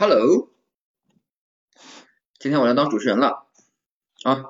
[0.00, 0.50] Hello，
[2.38, 3.50] 今天我来当主持人了
[4.24, 4.46] 啊。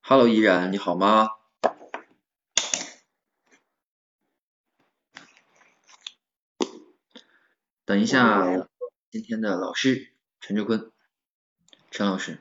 [0.00, 1.28] Hello，依然你好吗？
[7.84, 8.66] 等一下，
[9.12, 10.90] 今天的老师陈志坤，
[11.92, 12.40] 陈老师。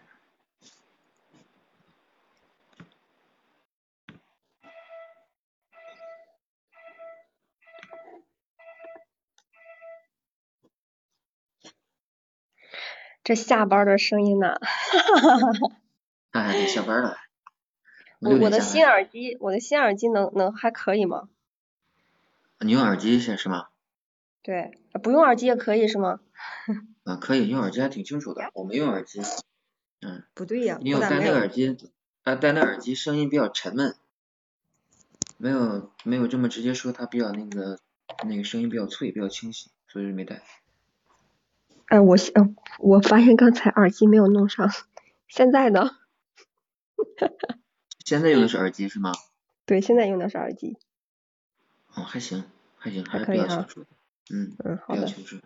[13.28, 14.56] 这下班的声音呢？
[16.32, 17.18] 哎，下班了。
[18.20, 21.28] 我我的新耳机，我的新耳机能能还可以吗？
[22.62, 23.68] 你用耳机是是吗？
[24.42, 26.22] 对，不用耳机也可以是吗？
[27.04, 29.20] 啊，可以用耳机还挺清楚的，我没用耳机。
[30.00, 30.24] 嗯。
[30.34, 30.78] 不对呀。
[30.82, 31.78] 你有戴那个耳机，
[32.24, 33.94] 啊戴那耳机声音比较沉闷，
[35.36, 37.78] 没有没有这么直接说，它比较那个
[38.26, 40.42] 那个声音比较脆，比较清晰，所以没戴。
[41.88, 44.70] 哎，我嗯，我发现刚才耳机没有弄上，
[45.28, 45.92] 现在呢？
[48.04, 49.12] 现在用的是耳机是吗？
[49.66, 50.78] 对，现在用的是耳机。
[51.94, 52.44] 哦，还行，
[52.78, 53.88] 还行，还是比较清楚的。
[54.30, 55.02] 嗯嗯，好的。
[55.02, 55.38] 比较清楚。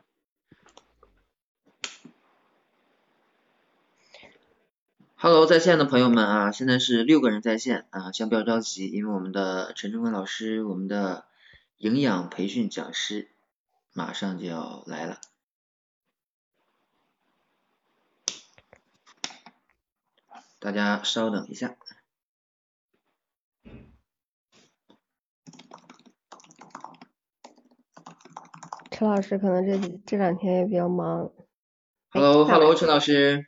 [5.15, 11.25] Hello，在线的朋友们啊，现在是六个人在线啊，先不要着急，因为我们的陈忠坤老师，我们的
[11.77, 13.29] 营养培训讲师
[13.93, 15.19] 马上就要来了。
[20.61, 21.75] 大家稍等一下。
[28.91, 31.31] 陈老师可能这这两天也比较忙。
[32.11, 33.47] Hello，Hello，陈老师。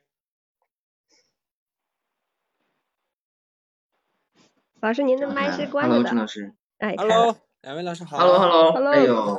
[4.82, 5.98] 老师，您的麦是关着的。
[5.98, 6.56] Hello，陈老师。
[6.80, 8.18] 哎，Hello，两位老师好。
[8.18, 8.92] Hello，Hello。
[8.92, 9.38] 哎呦，我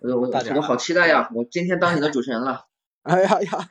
[0.00, 1.30] 我我我好期待呀！
[1.34, 2.66] 我今天当你的主持人了。
[3.04, 3.48] 哎呀呀！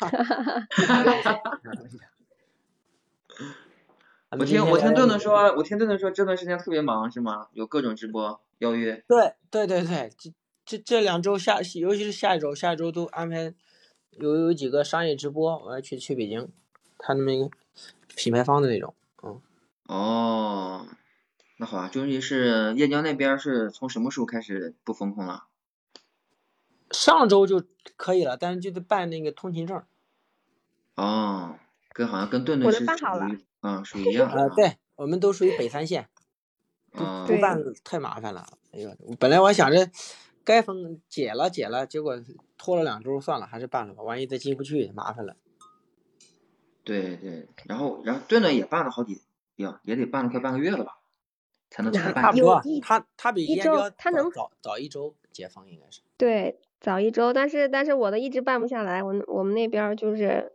[4.32, 7.48] 我听我听顿顿说，我听顿顿说这段时间特别忙是吗？
[7.54, 9.04] 有各种直播邀约。
[9.08, 10.34] 对对对对，这
[10.66, 13.54] 这这两周下，尤其是下一周，下一周都安排
[14.12, 16.48] 有有几个商业直播，我要去去北京，
[16.98, 17.50] 他那个
[18.16, 19.42] 品牌方的那种，嗯。
[19.88, 20.86] 哦，
[21.58, 25.46] 那好啊，就是是燕郊那边是从什么时候开始不封控了？
[26.92, 27.64] 上周就
[27.98, 29.84] 可以了，但是就得办那个通行证。
[30.96, 31.56] 哦，
[31.94, 33.46] 跟好像跟顿顿是属于。
[33.62, 34.32] 啊，属于一样。
[34.32, 36.08] 呃，对，我们都属于北三线，
[36.92, 38.48] 不不办太麻烦了。
[38.72, 38.90] 哎呦，
[39.20, 39.90] 本来我想着
[40.46, 42.18] 该封解了解了，结果
[42.58, 44.02] 拖了两周，算了，还是办了吧。
[44.02, 45.36] 万一再进不去，麻烦了。
[46.86, 49.22] 对对，然后然后顿顿也办了好几，
[49.58, 51.00] 呀，也得办了快半个月了吧，
[51.70, 52.14] 才能办。
[52.14, 56.00] 差不多，他他比燕郊他能早早一周解封，应该是。
[56.16, 60.54] 对，早一周，但是但是我的一直办不下来，我我们那边就是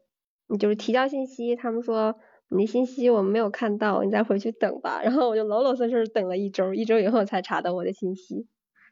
[0.59, 2.15] 就是提交信息，他们说。
[2.49, 5.01] 你信息我们没有看到，你再回去等吧。
[5.03, 8.47] 然后我就老老实实等了一周，一周以后才查到我的信息，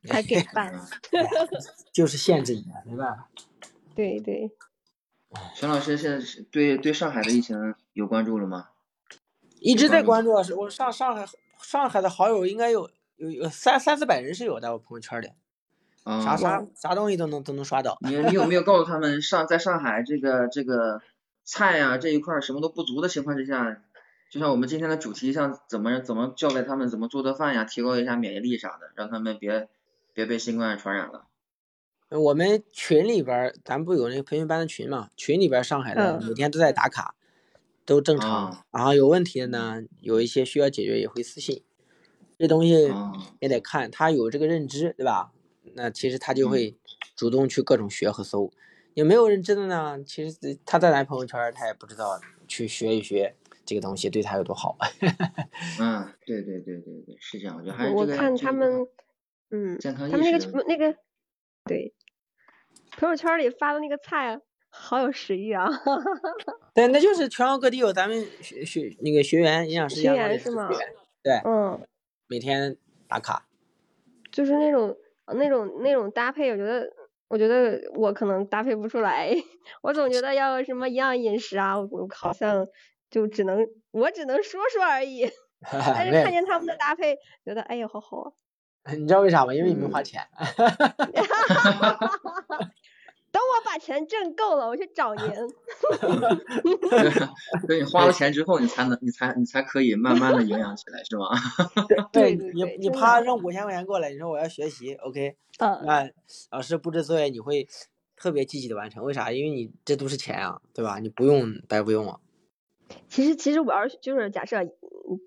[0.04, 0.72] 才给办。
[1.92, 3.28] 就是限制你，没办法。
[3.94, 4.50] 对对。
[5.54, 8.70] 陈老师现在是对对上海的疫情有关注了吗？
[9.60, 11.24] 一直在关注，是我上上海
[11.60, 15.28] 上海的好友应该有有有三三四百人是有的我朋友圈里，
[16.04, 17.96] 啥啥啥东西都能都能刷到。
[18.00, 21.00] 你你有没有告诉他们上在上海这个这个？
[21.44, 23.82] 菜呀这一块什么都不足的情况之下，
[24.30, 29.68] 就像我们今天的主题，像怎么怎么教给他们怎么做的饭呀，提高一下免疫力啥的，让他们别
[30.14, 31.26] 别被新冠传染了。
[32.10, 35.08] 我们群里边，咱不有那个培训班的群嘛？
[35.16, 37.14] 群里边上海的每天都在打卡，
[37.86, 38.64] 都正常。
[38.70, 41.62] 然后有问题的呢，有一些需要解决也会私信。
[42.38, 42.92] 这东西
[43.40, 45.32] 也得看他有这个认知，对吧？
[45.74, 46.76] 那其实他就会
[47.16, 48.52] 主动去各种学和搜。
[48.94, 50.02] 有没有认真的呢？
[50.04, 53.34] 其实他在来朋友圈，他也不知道去学一学
[53.64, 54.76] 这个东西对他有多好。
[55.80, 57.56] 嗯，对对对对对，是这样。
[57.56, 58.86] 我觉得还是我看他们，
[59.50, 60.94] 嗯，他们那个那个，
[61.64, 61.94] 对，
[62.98, 65.68] 朋友圈里发的那个菜，好有食欲啊。
[66.74, 70.68] 对，那就是全国各地有咱们学学那个学员营养师学员是吗？
[71.22, 71.80] 对，嗯，
[72.28, 72.76] 每天
[73.08, 73.46] 打卡。
[74.30, 74.96] 就是那种
[75.34, 76.92] 那种那种搭配，我觉得。
[77.32, 79.34] 我觉得我可能搭配不出来，
[79.80, 82.66] 我总觉得要什么营养饮食啊，我好像
[83.10, 85.26] 就只能我只能说说而已。
[85.72, 88.32] 但 是看见他们的搭配，觉得哎呀好好啊。
[88.94, 89.54] 你知道为啥吗？
[89.54, 90.20] 因为你没花钱。
[93.32, 95.24] 等我把钱挣够了，我去找 您。
[97.66, 101.28] 对，你花了钱之后，你才能，你才，你才可以慢慢的营养起来，是吗？
[102.12, 105.34] 对你，你啪扔五千块钱过来，你说我要学习，OK？
[105.58, 105.82] 嗯。
[105.86, 106.10] 那
[106.50, 107.66] 老师布置作业，你会
[108.16, 109.32] 特别积极的完成，为啥？
[109.32, 110.98] 因为你这都是钱啊，对吧？
[110.98, 112.18] 你不用白不用啊。
[113.08, 114.62] 其实，其实我要是就是假设，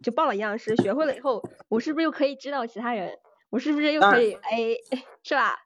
[0.04, 3.18] 就报了营养师，学会了以后，我是不是又可以指导其他人？
[3.50, 4.76] 我是不是又可以哎，
[5.24, 5.65] 是吧？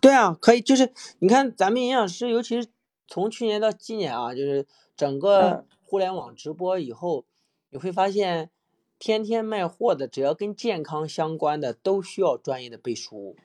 [0.00, 2.68] 对啊，可以，就是你看咱们营养师，尤其是
[3.06, 7.24] 从去年到今年啊，就是整个互联网直播以后，
[7.70, 8.50] 你会发现，
[8.98, 13.36] 天天卖货的，只要跟健康相关的，都需要专业的背书。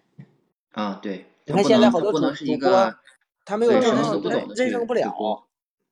[0.72, 1.26] 啊，对。
[1.46, 2.96] 你看现在好多主主播，
[3.44, 3.82] 他没有认
[4.56, 5.48] 认证不了，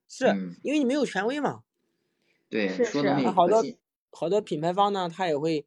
[0.08, 0.26] 是
[0.62, 1.62] 因为你没有权威嘛。
[2.48, 3.62] 对，是的好多
[4.10, 5.66] 好多品牌方呢，他也会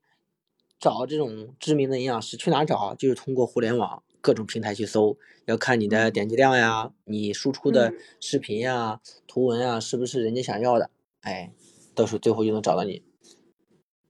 [0.79, 2.95] 找这种知名的营养师，去哪找？
[2.95, 4.03] 就是通过互联网。
[4.25, 10.89] 各种平台去搜，要看你的点击量呀，你输出的视频呀、图文啊，是不是人家想要的？
[11.21, 11.53] 哎，
[11.93, 13.03] 到时候最后就能找到你。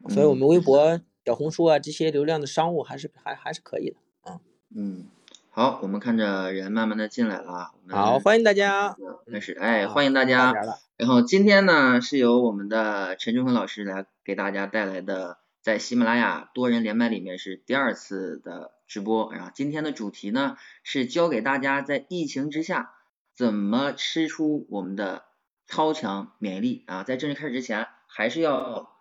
[0.08, 4.40] 所以，我们微博、小红书啊这些流量的商务还是还还是可以的啊。
[4.74, 5.08] 嗯，
[5.50, 8.96] 好，我们看着人慢慢的进来了，好，欢迎大家。
[9.30, 10.54] 开始，哎，欢迎大家。
[10.96, 15.40] 然后今天呢，是由我们的陈志坤老师来给大家带来的。
[15.62, 22.94] 在喜马拉雅多人连麦里面是第二次的直播，然后今天的主题呢是教给大家在疫情之下
[23.36, 25.26] 怎么吃出我们的
[25.68, 27.04] 超强免疫力啊！
[27.04, 28.92] 在正式开始之前，还是要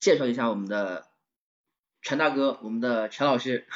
[0.00, 1.06] 介绍一下我们的
[2.02, 3.66] 陈大哥，我们的陈老师。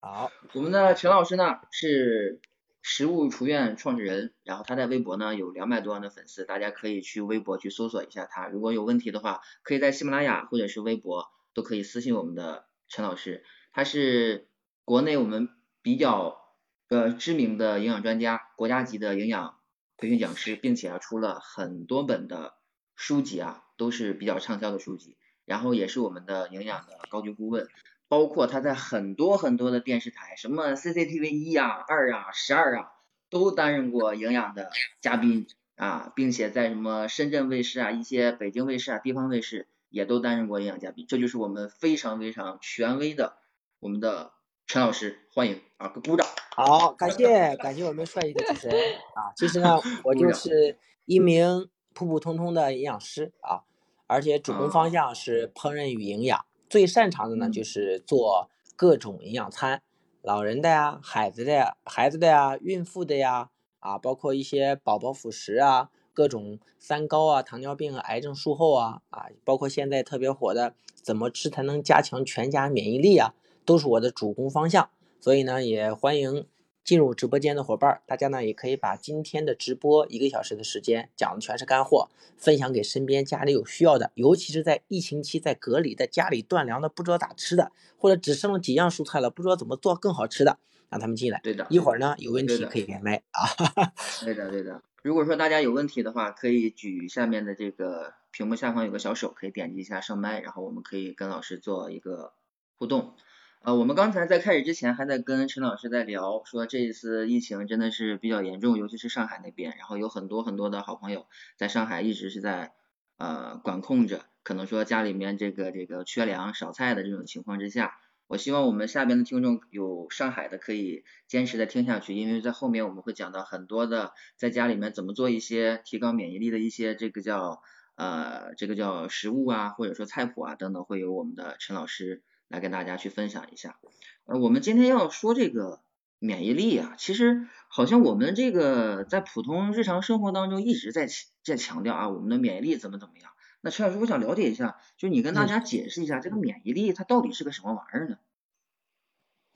[0.00, 2.40] 好， 我们的陈老师呢是。
[2.88, 8.46] 食物厨院创始人，然后他在微博呢有两百多万的粉丝，大家可以去微博去搜索一下他。
[8.46, 13.44] 如果有问题的话，可以在喜马拉雅或者是微博都可以私信我们的陈老师。
[13.72, 14.46] 他是
[14.86, 15.48] 国内我们
[15.82, 16.40] 比较
[16.88, 19.56] 呃知名的营养专家，国家级的营养
[19.96, 22.54] 培训讲师，并且啊出了很多本的
[22.94, 25.16] 书籍啊，都是比较畅销的书籍。
[25.44, 27.66] 然后也是我们的营养的高级顾问。
[28.06, 32.92] 包括他在很多很多的电视台，什么 CCTV 一啊、二啊、十二啊，
[33.28, 41.06] 都担任过营养的嘉宾啊，并且在什么深圳卫视啊、一些北京卫视啊、地方卫视也都担任过营养嘉宾。
[41.08, 43.36] 这就是我们非常非常权威的
[43.80, 44.32] 我们的
[44.68, 46.26] 陈老师，欢迎啊，鼓掌。
[46.56, 49.30] 好，感谢感谢我们帅气的主持人啊。
[49.36, 53.62] 其实呢，我就是一名普普通通的营养师啊，
[54.08, 56.44] 而且主攻方向是烹饪与营养。
[56.68, 59.82] 最擅长的呢，就是做各种营养餐，
[60.20, 73.32] 老人的呀、孩子的呀、孩子的呀、孕妇的呀，啊，包括一些宝宝辅食啊，各种三高啊、糖尿病啊、癌症术后啊，啊，包括现在特别火的怎么吃才能加强全家免疫力啊，
[73.66, 74.88] 都是我的主攻方向。
[75.20, 76.46] 所以呢，也欢迎。
[76.86, 91.40] 进入直播间的伙伴，大家呢也可以把今天的直播一个小时的时间讲的全是干货，分享给身边家里有需要的，尤其是在疫情期在隔离的家里断粮的不知道咋吃的，或者只剩了几样蔬菜了不知道怎么做更好吃的，让他们进来。
[91.42, 93.50] 对的，一会儿呢有问题可以连麦啊。
[94.22, 102.32] 对的对的，如果说大家有问题的话，可以举下面的这个屏幕下方有个小手，可以点击一下上麦，然后我们可以跟老师做一个
[102.78, 103.14] 互动。
[103.62, 111.26] 呃，我们刚才在开始之前还在跟陈老师在聊，说这一次疫情真的是比较严重，尤其是上海那边，然后有很多很多的好朋友
[111.56, 112.74] 在上海一直是在
[113.16, 117.98] 呃管控着，可能说家里面这个这个缺粮少菜的这种情况之下，
[118.28, 127.62] 我希望我们下边的听众有上海的可以坚持的听下去，因为在后面我们会讲到很多的在家里面怎么做一些提高免疫力的一些这个叫
[127.96, 132.22] 呃这个叫食物啊，或者说菜谱啊等等，会有我们的陈老师。
[132.48, 133.78] 来跟大家去分享一下，
[134.24, 135.80] 呃，我们今天要说这个
[136.18, 141.08] 免疫力啊，其实好像我们这个在普通日常生活当中一直在
[141.42, 143.30] 在强调啊，我们的免疫力怎么怎么样。
[143.60, 148.18] 那陈老师，我想了解一下，就你跟大家解释一下这个免疫力它到底是个什么玩意儿呢？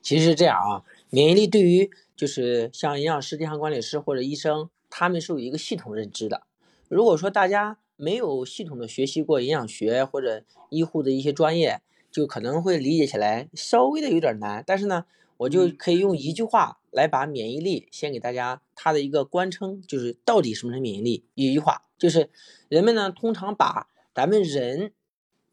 [0.03, 6.43] 其实是这样啊，免疫力对于就是像营养师、健康管理师或者医生，他们是有一个系统认知的。
[6.89, 11.81] 如果说大家没有系统的学习过营养学或者医护的一些专业，
[12.11, 15.05] 就可能会理解起来稍微的有点难，但是呢，
[15.37, 21.25] 我就可以用一句话来把免疫力先给大家它的一个官称，就是到底什么是免疫力？
[21.35, 22.31] 一句话就是，
[22.69, 24.93] 人们呢通常把咱们人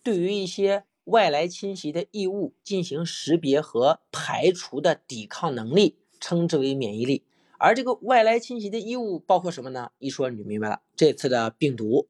[0.03, 7.23] 对于一些外来侵袭的异物进行识别和排除的抵抗能力称之为免疫力。
[7.59, 9.91] 而这个外来侵袭的异物包括什么呢？
[9.99, 12.07] 一说你就明白了，这次的病毒，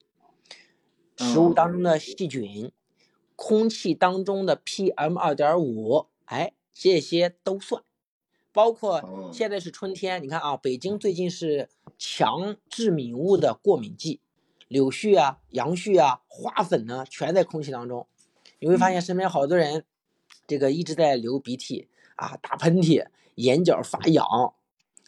[1.18, 2.72] 食物当中的细菌。
[3.38, 7.84] 空气当中的 PM 二点五，哎，这些都算。
[8.52, 14.20] 包括现在是春天，你看啊，北京最近是强致敏物的过敏季，
[14.68, 18.08] 柳絮啊、杨絮啊、花粉呢，全在空气当中。
[18.60, 19.86] 你会发现身边好多人，
[20.48, 24.26] 这个一直在流鼻涕啊、打喷嚏、眼角发痒，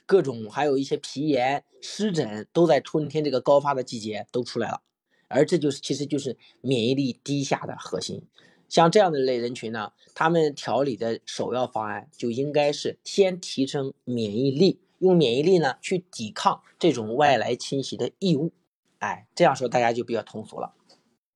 [0.05, 4.83] 各种还有一些皮炎、湿疹，都在春天这个高发的季节都出来了。
[5.29, 8.23] 而这就是其实就是免疫力低下的核心。
[8.67, 18.51] 像这样的类人群呢，他们调理的首要方案就应该是先提升免疫力，用免疫力呢去抵抗这种外来侵袭的异物。
[18.99, 20.73] 哎，这样说大家就比较通俗了。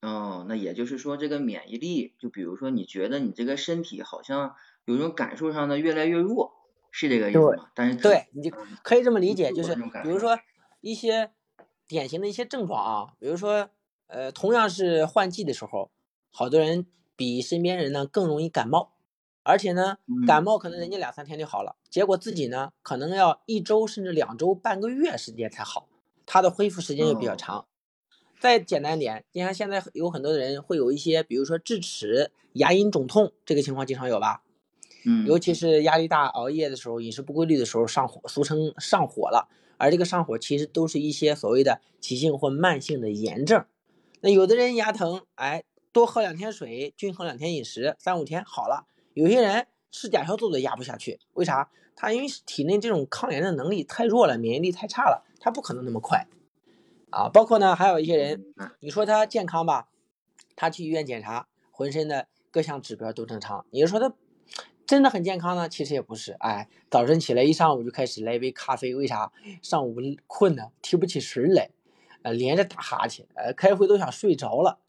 [0.02, 6.52] 哦，那也就是说，这个免疫力，就比如说你觉得你这个身体好像有种感受上的越来越弱，
[6.92, 7.72] 是这个意思吗？
[7.74, 10.38] 但是对，你就可以这么理解，就是比如说
[10.82, 11.32] 一些
[11.88, 13.70] 典型的一些症状啊，比如说
[14.08, 15.92] 呃，同样是换季的时候，
[16.32, 16.86] 好多人。
[17.16, 18.94] 比身边人呢更容易感冒，
[19.44, 25.88] 而且呢，感冒可能人家两三天就好了，结果自己呢可能要一周甚至两周、半个月时间才好，
[26.26, 27.68] 他的恢复时间又比较长。
[28.40, 34.42] 再简单点，你看现在有很多的人会有一些，比如说智齿、牙龈肿痛，这个情况经常有吧？
[35.06, 39.48] 嗯，尤其是压力大、熬夜的时候、饮食不规律的时候上火，俗称上火了。
[39.78, 43.64] 而这个上火其实都是一些所谓的急性或慢性的炎症。
[44.24, 45.64] 那有的人牙疼，哎。
[45.92, 48.88] 多喝两天水，均衡两天饮食，三五天好了。
[49.14, 51.70] 有些人吃甲硝唑都压不下去，为啥？
[51.96, 56.26] 他因为体内这种抗炎的能力太弱了，免疫力太差了，他不可能那么快
[57.12, 57.30] 啊。
[57.30, 58.44] 包括呢，还有一些人，
[58.80, 59.90] 你说他健康吧，
[60.56, 63.64] 他去医院检查，浑身的各项指标都正常。
[63.70, 64.16] 你说他
[64.88, 65.70] 真的很健康呢？
[65.70, 66.32] 其实也不是。
[66.40, 69.32] 哎，早晨起来一上午就开始来一杯咖啡，为啥？
[69.62, 71.70] 上午困呢，提不起神来，
[72.24, 74.80] 呃，连着打哈欠，呃，开会都想睡着了。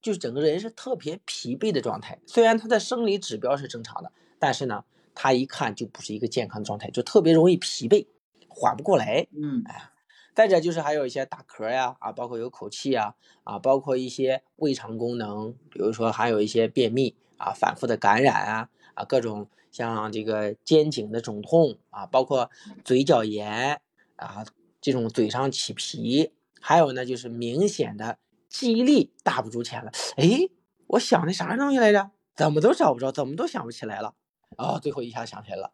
[0.00, 4.84] 就是整个人是特别疲惫的状态，虽然他的生理指标是正常的，但是呢，
[5.14, 8.06] 他一看就不是一个健康的状态，就特别容易疲惫，
[8.48, 9.26] 缓不过来。
[9.32, 9.90] 嗯，哎，
[10.34, 22.50] 再者就是还有一些打嗝呀，啊，包括有口气啊，啊，包括一些胃肠功能，比如说还有一些便秘啊，反复的感染啊，啊，各种像这个肩颈的肿痛啊，包括
[22.84, 23.80] 嘴角炎
[24.16, 24.44] 啊，
[24.82, 26.30] 这种嘴上起皮，
[26.66, 28.16] 还有呢就是明显的。
[28.48, 30.48] 记忆力大不如前了，哎，
[30.86, 32.10] 我想的啥东西来着？
[32.34, 34.14] 怎么都找不着，怎么都想不起来了。
[34.56, 35.72] 哦，最后一下想起来了。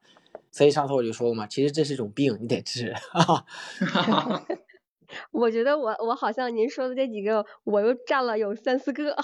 [0.51, 2.93] 所以上次我就说过嘛，其实这是一种病，你得治。
[5.31, 9.15] 我觉得我我好像您说的这几个，我又占了有三四个。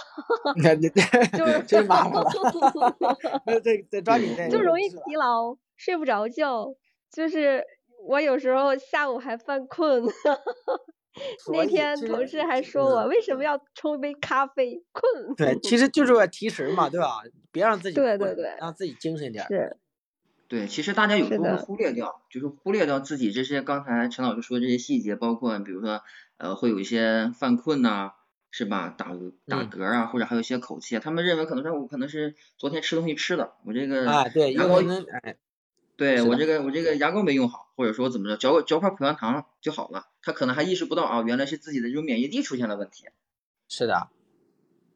[1.37, 2.31] 就是真麻烦了。
[3.47, 6.75] 那再再抓紧就容易疲劳，睡不着觉，
[7.11, 7.65] 就是
[8.07, 10.05] 我有时候下午还犯困。
[11.53, 14.85] 那天同事还说我为什么要冲一杯咖啡？
[14.93, 15.35] 困。
[15.37, 17.23] 对， 其实就是为提神嘛，对吧？
[17.51, 19.47] 别让自己对对对，让自己精神点。
[19.49, 19.77] 是。
[20.49, 26.03] 对，其实大家有时候会忽略掉，就是忽略掉自己这些刚才陈老师说的这些细节，包括比如说
[26.37, 28.13] 呃会有一些犯困呐，
[28.53, 28.95] 是吧？
[28.97, 29.07] 打
[29.47, 34.81] 打嗝啊，或者还有一些口气，他们认为可能说我可能是昨天吃东西吃的，我这个啊对，牙膏
[35.23, 35.37] 哎。
[35.97, 43.05] 对我这个我这个牙膏没用好，或者说怎么着，嚼嚼块口香糖就好了，他可能还意识不到啊，原来是自己的这种免疫力出现了问题。
[43.69, 44.09] 是的，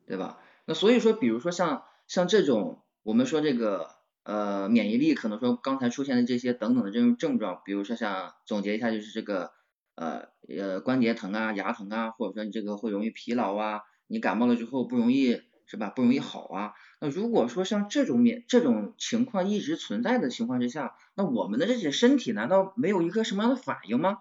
[0.04, 0.40] 对吧？
[0.64, 3.90] 那所以说，比如说像像这种，我们说这个
[4.24, 9.52] 呃免疫力可能说刚才出现的这些等等的这种症状，比如说像总结一下就是这个
[9.94, 15.90] 呃呃关节疼啊、牙疼啊，或者说你这个会容易疲劳啊，你感冒了之后不容易是吧？
[15.90, 16.72] 不容易好啊。
[17.00, 24.18] 那如果说像这种免这种情况一直存在的情况之下，那我们的这些身体难道没有一个什么样的反应吗？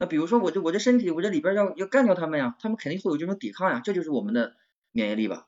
[0.00, 4.54] 那比如说我这我这身体我这里边要要干掉他们呀，他们肯定会有这种抵抗呀，这就是我们的
[4.92, 5.46] 免疫力吧？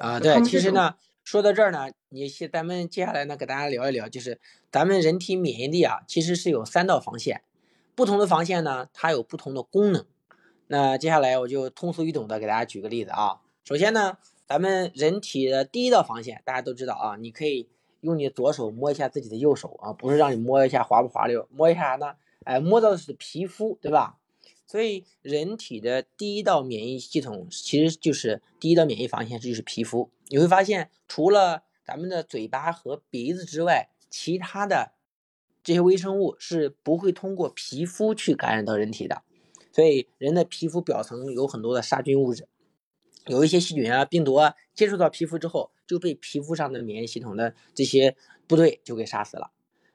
[0.00, 4.40] 啊，对，其实呢，说到这儿呢，你先咱们接下来呢给大家聊一聊，就是
[4.70, 7.42] 咱们人体免疫力啊，其实是有三道防线，
[7.94, 10.04] 不同的防线呢，它有不同的功能。
[10.66, 14.18] 那接下来我就通俗易懂的给大家举个例子啊，首先呢。
[14.44, 17.70] 咱们人体的第一道防线，大家都知道啊，你可以
[18.02, 22.14] 用你左手摸一下自己的右手啊，不是让你摸一下滑不滑溜，摸一下啥呢？
[22.44, 24.18] 哎，摸到的是皮肤，对吧？
[24.66, 30.10] 所以人体的第一道免疫系统其实就是第一道免疫防线，这就是皮肤。
[30.28, 34.92] 你会发现，除了咱们的嘴巴和鼻子之外，其他的
[35.62, 39.22] 这些微生物是不会通过皮肤去感染到人体的。
[39.72, 42.48] 所以人的皮肤表层有很多的杀菌物质。
[43.26, 49.50] 有一些细菌啊、病毒啊，接触到皮肤之后，就被皮肤上的免疫系统的这些部队就给杀死了。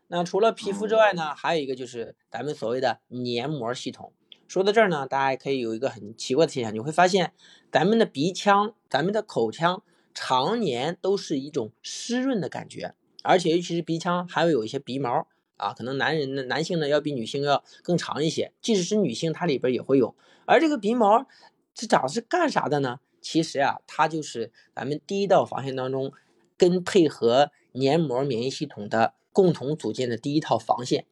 [0.10, 4.14] 那除了皮肤之外呢，还有一个就是咱们所谓的黏膜系统。
[4.48, 7.34] 说到这儿呢，大家可以有一个很奇怪的现象，你会发现
[7.72, 9.84] 咱们的鼻腔、咱们的口腔
[10.14, 20.16] 常年都是一种湿润的感觉，而且尤其是鼻腔还会有一些鼻毛，啊，可能男人呢，男性呢要比女性要更长一些，即使是女性，它里边也会有。
[20.46, 21.28] 而这个鼻毛，
[21.74, 23.02] 这长是干啥的呢？
[23.20, 26.14] 其实啊，它就是咱们第一道防线当中，
[26.58, 31.06] 跟配合黏膜免疫系统的共同组建的第一套防线。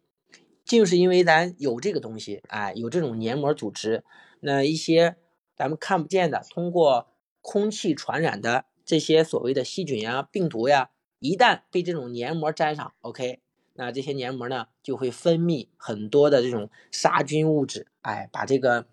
[0.63, 4.03] 就是因为咱有这个东西，哎，有这种黏膜组织，
[4.39, 5.15] 那一些
[5.55, 7.07] 咱们看不见的，通过
[7.41, 10.89] 空气传染的这些所谓的细菌呀、病毒呀，
[11.19, 13.41] 一旦被这种黏膜粘上，OK。
[13.75, 18.87] 那这些黏膜呢，就会分泌很多的这种杀菌物质，哎，把这个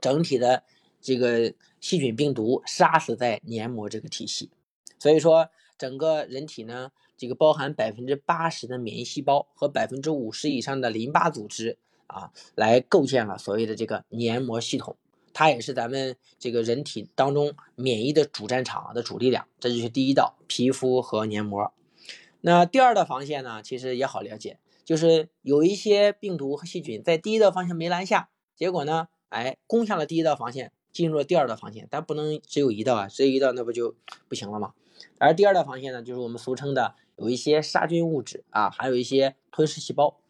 [0.00, 0.64] 整体的
[1.00, 4.50] 这个细菌病毒杀死在黏膜这个体系。
[4.98, 14.96] 所以说，整个人体呢，这个包含百分之八十的免疫细胞和百分之五十以上的淋巴组织啊，来构建了所谓的这个黏膜系统。
[15.32, 19.48] 它也是咱们这个人体当中免疫的主战场的主力量。
[19.58, 21.72] 这就是第一道皮肤和黏膜。
[22.40, 33.96] 那第二道防线呢，其实也好了解，就是有一些病毒和细菌在第一道防线没拦下，结果呢，哎，攻下了第一道防线，进入了第二道防线，但不能只有一道啊，只有一道那不就
[34.28, 34.74] 不行了吗？
[35.18, 40.20] 而第二道防线呢，就是我们俗称的有一些杀菌物质啊，还有一些吞噬细胞，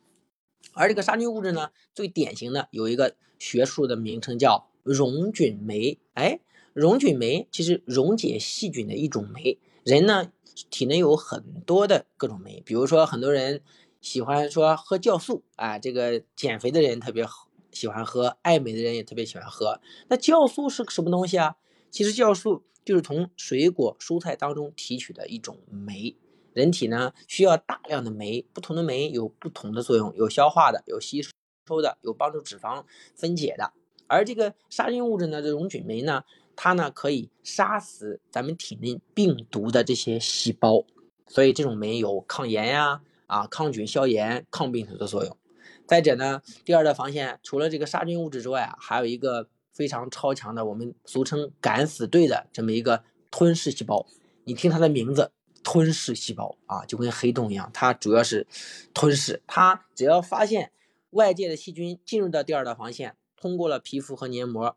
[0.73, 6.41] 而这个杀菌物质呢，最典型的有一个学术的名称叫溶菌酶，哎，
[6.73, 10.33] 溶菌酶其实溶解细菌的一种酶，人呢。
[10.71, 13.61] 体内有很多的各种酶，比如说很多人
[14.01, 17.27] 喜欢说喝酵素啊，这个减肥的人特别
[17.73, 19.81] 喜欢喝，爱美的人也特别喜欢喝。
[20.07, 21.57] 那酵素是个什么东西啊？
[21.91, 26.15] 其实酵素就是从水果、蔬菜当中提取的一种酶。
[26.55, 32.85] 人体呢需要大量的酶，不同的酶有不同的作用，有消化的，有吸收的，有帮助脂肪
[33.15, 33.73] 分解的。
[34.07, 36.25] 而这个杀菌物质呢，这溶菌酶呢？
[36.57, 40.85] 它呢可以杀死咱们体内病毒的这些细胞，
[41.27, 45.37] 所以这种酶有抗炎呀、啊抗菌消炎、抗病毒的作用。
[45.85, 54.07] 再者呢，第二道防线除了这个杀菌物质之外啊，还有一个非常超强的，我们俗称敢死队的这么一个吞噬细胞。
[54.45, 55.33] 你听它的名字，
[55.65, 58.47] 吞噬细胞啊，就跟黑洞一样，它主要是
[58.93, 59.43] 吞噬。
[59.49, 60.71] 它只要发现
[61.11, 64.77] 外界的细菌进入到第二道防线，通过了皮肤和黏膜。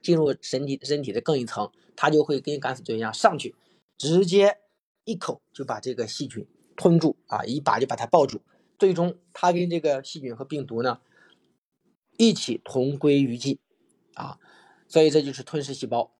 [0.00, 3.56] 进入身体身体的更一层，它就会跟敢死队一样上去，
[3.98, 4.58] 直接
[5.04, 8.40] 一口就把这个细菌吞住啊，一把就把它抱住，
[8.78, 11.00] 最终它跟这个细菌和病毒呢
[12.16, 13.58] 一起同归于尽
[14.14, 14.38] 啊，
[14.86, 16.12] 所以这就是吞噬细胞。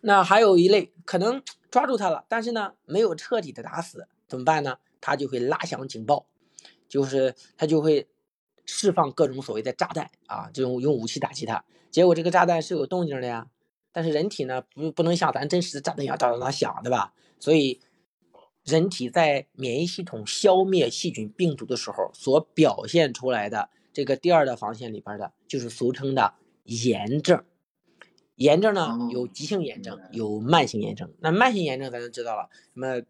[0.00, 4.78] 那还有一类可能抓住它了，但是呢没有彻底的打死，怎么办呢？
[5.00, 6.26] 它就会拉响警报，
[6.88, 8.08] 就是它就会
[8.64, 11.64] 释放各种所谓的炸弹啊，这种用武器打击它。
[11.90, 13.46] 结果这个炸弹是有动静的呀，
[13.92, 17.12] 但是人体呢不不能像咱真实的炸弹一样哒哒哒响，对吧？
[17.38, 17.80] 所以
[18.64, 26.34] 人体在免疫系统消灭细菌病毒的时候所表现出来的这个第二道防线里边的，就是俗称的
[26.64, 27.42] 炎症。
[28.40, 31.12] 炎症呢有急性炎症，有慢性炎症。
[31.18, 33.02] 那慢性炎症咱就知道了，什么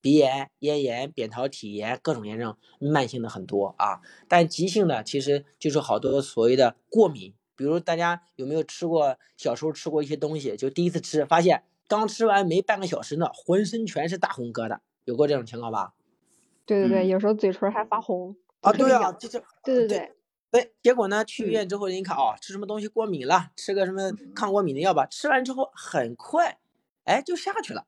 [0.00, 4.00] 鼻炎、咽炎、扁桃体炎，各种炎症，慢性的很多啊。
[4.26, 7.34] 但急性的其实就是好多所谓的过敏。
[7.54, 15.92] 比如大家有没有吃过小时候吃过一些东西，就第一次吃发现刚吃完没半个小时呢，浑身全是大红疙瘩，有过这种情况吧？
[16.64, 20.12] 对对对，有时候嘴唇还发红啊，对啊，就是对对对
[20.54, 20.72] 对。
[20.80, 26.58] 结果呢，去医院之后人一看哦，吃什么东西过敏了，吃个什么抗过敏的药吧，吃完之后很快，
[27.02, 27.86] 哎，就下去了。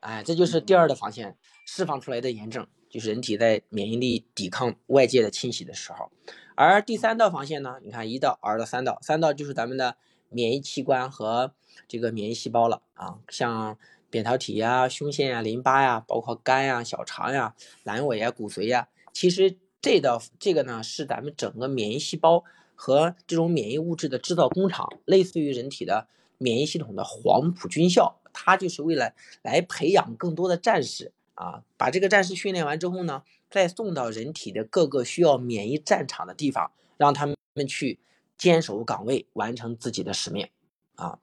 [0.00, 6.10] 哎，这就是第二的防线释放出来的炎症，就是人体在免疫力抵抗外界的侵袭的时候。
[6.56, 7.76] 而第三道防线呢？
[7.82, 9.96] 你看一道、二道、三道，三道就是咱们的
[10.28, 11.54] 免疫器官和
[11.86, 13.78] 这个免疫细胞了啊，像
[14.10, 18.88] 扁桃体呀、胸腺呀、淋巴呀，包括肝呀、小肠呀、阑尾呀、骨髓呀。
[19.12, 22.42] 其实这道这个呢，是咱们整个免疫细胞
[22.74, 33.22] 和这种免疫物质的制造工厂，类似于人体的免疫系统的黄埔军校，它就是为了来培养更多的战士啊，把这个战士训练完之后呢。
[33.52, 37.36] 再送到人体的各个需要免疫战场的地方，让他们
[37.68, 37.98] 去
[38.38, 40.48] 坚守岗位，完成自己的使命
[40.94, 41.18] 啊。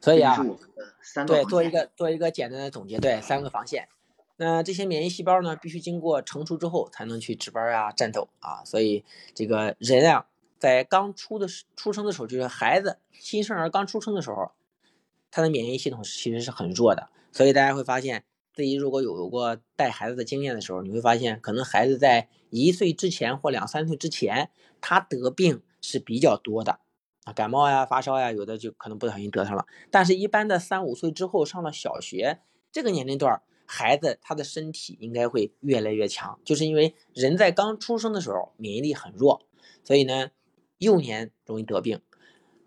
[0.00, 0.36] 所以啊，
[1.24, 3.86] 对，做一个做一个简单的总结，对，三个防线。
[4.38, 8.64] 那这些免疫细胞呢，必须经过成熟之后才能去值班啊、战斗啊。
[8.64, 10.26] 所以这个人啊，
[10.58, 11.46] 在刚出的
[11.76, 14.52] 出生的时候，就是孩子新生儿刚出生的时候，
[15.30, 17.10] 他的免疫系统其实是很弱的。
[17.30, 18.24] 所以大家会发现。
[18.54, 26.80] 自己如果有过带孩子的经验的时候，你会发现，可能孩子在一岁之前或两三岁之前，他得病是比较多的
[27.22, 29.64] 啊，感冒呀、发烧呀，有的就可能不小心得上了。
[29.92, 32.40] 但是，一般的三五岁之后上了小学
[32.72, 39.42] 这个年龄段，孩子他的身体应该会越来越强，就是因为人在刚出生的时候免疫力很弱，
[39.84, 40.30] 所以呢，
[40.78, 42.00] 幼年容易得病。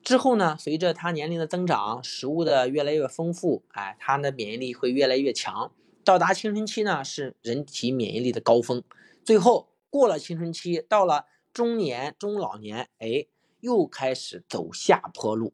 [0.04, 5.72] 之后呢，随着他年龄的增长，食物的越来越丰富，哎，他的免疫力会越来越强。
[6.04, 8.84] 到达青春期呢，是人体免疫力的高峰。
[9.24, 13.26] 最后过了青春期，到了中年、中老年，哎，
[13.60, 15.54] 又开始走下坡路。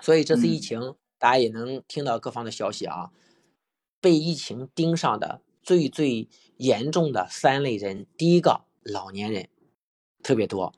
[0.00, 3.10] 所以这次疫情，大家也能听到各方的消息啊。
[4.00, 9.48] 被疫情盯上的最最严重的三类人，第一个老年人
[10.22, 10.74] 特别多，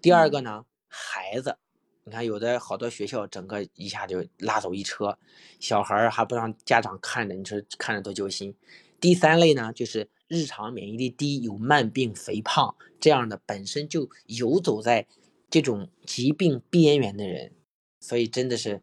[0.00, 1.58] 第二个呢孩子，
[2.04, 5.18] 你看有的好多学校整个一下就拉走一车，
[5.58, 8.56] 小孩还不让家长看着，你说看着多揪心。
[9.00, 15.06] 第三类呢就是日常免疫力低、有慢病、肥胖这样的，本身就游走在
[15.48, 17.52] 这种疾病边缘的人，
[17.98, 18.82] 所以真的是。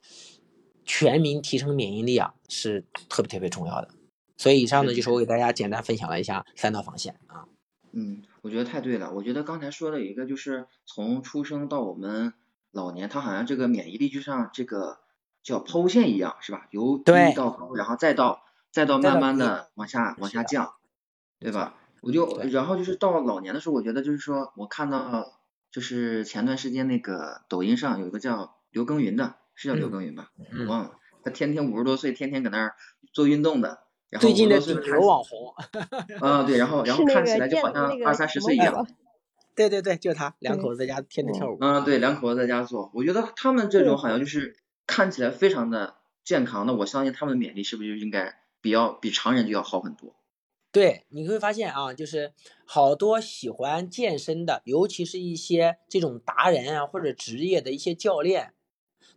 [0.87, 3.89] 全民提升免疫力啊，是特别特别重要的。
[4.37, 7.45] 所以以上呢，就是我给大家简单分享了一下三道防线啊。
[7.91, 9.11] 嗯，我觉得太对了。
[9.11, 12.33] 我觉得刚才说的有一个，就是从出生到我们
[12.71, 14.99] 老年，它好像这个免疫力就像这个
[15.43, 16.67] 叫抛物线一样，是吧？
[16.71, 20.73] 由低到高，然后再到再到慢慢的往下往下降，
[21.39, 21.75] 对吧？
[22.01, 29.35] 我就然后就是到老年的时候，我觉得就是说我看到就是前段时间那个抖音上有一个叫刘耕耘的。
[29.57, 30.31] 是叫刘耕耘吧？
[30.37, 30.91] 我忘了。
[31.23, 32.75] 他天天五十多岁，天天搁那儿
[33.11, 33.79] 做运动的。
[34.09, 35.53] 然后最近的顶流网红。
[36.21, 38.87] 啊，对，然后然后看起来就好像二三十岁一样。
[39.55, 41.57] 对对对，就他两口子在家天天跳舞。
[41.59, 42.91] 嗯，对，两口子在家做。
[42.93, 50.15] 我觉得他们这种好像就是看起来非常的健康，那我相信他们的免疫力是不是就应该比较比常人就要好很多？
[50.71, 52.31] 对，你会发现啊，就是
[52.65, 58.53] 好多喜欢健身的，尤其是一些这种达人啊或者职业的一些教练。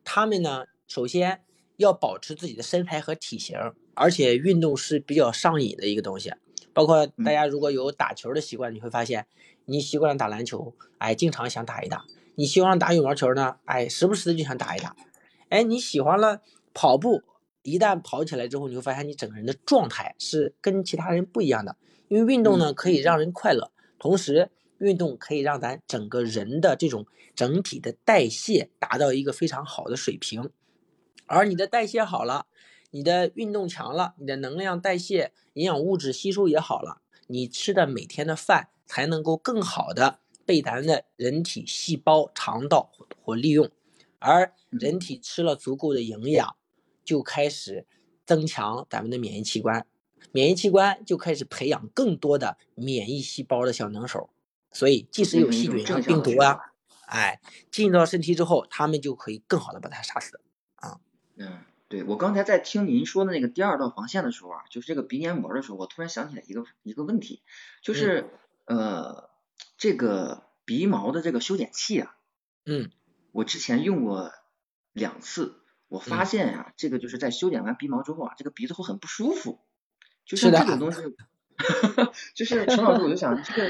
[0.05, 1.43] 他们呢，首先
[1.77, 3.57] 要保持自己的身材和体型，
[3.95, 6.33] 而且运动是比较上瘾的一个东西。
[6.73, 9.27] 包括大家如果有打球的习惯，你会发现，
[9.65, 12.05] 你习惯了打篮球，哎，经常想打一打；
[12.37, 14.95] 你喜欢打羽毛球呢，哎，时不时的就想打一打。
[15.49, 17.23] 哎，你喜欢了跑步，
[17.63, 21.77] 一旦跑起来之后，你会发现你整个人的状态是跟其他人不一样的。
[22.09, 24.51] 因为运动呢，可以让人快乐，同时。
[24.81, 30.51] 运动可以让咱整个人的这种整体的代谢达到一个非常好的水平，
[31.27, 32.47] 而你的代谢好了，
[32.91, 42.91] 你的运动强了，你的能量代谢、营养物质吸收也好了，你吃的每天的饭才能够更好的被咱的人体细胞、肠道
[43.23, 43.71] 或利用，
[44.19, 46.57] 而人体吃了足够的营养，
[47.05, 47.87] 就开始
[48.25, 49.87] 增强咱们的免疫器官，
[50.33, 54.31] 免疫器官就开始培养更多的免疫细胞的小能手。
[54.73, 56.61] 所以，即使有细菌、病毒啊，
[57.07, 57.41] 哎，
[57.73, 60.41] 进到身体之后，他们就可以更好的把它杀死
[60.77, 61.01] 啊。
[61.37, 67.43] 嗯，对我刚才在听您说的那个第二道防线的时候啊，就是这个鼻黏膜的时候，我突然想起来一个一个问题，
[67.83, 68.31] 就是
[68.67, 69.29] 呃，
[69.77, 72.15] 这个鼻毛的这个修剪器啊，
[72.65, 72.93] 嗯，
[73.33, 74.31] 我之前用过
[74.93, 79.59] 两次，我发现呀，这个就是在修剪完鼻毛之后啊，这个鼻子会很不舒服，
[80.25, 81.01] 就是这种东西
[82.37, 83.69] 就是陈老师，我就想这个。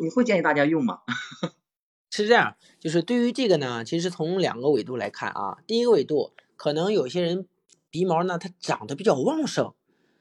[0.00, 1.00] 你会建议大家用吗？
[2.10, 5.58] 是这样，就是对于这个呢，其实从两个维度来看啊。
[5.66, 7.48] 第一个维度，可能有些人
[7.90, 9.74] 鼻毛呢，它长得比较旺盛，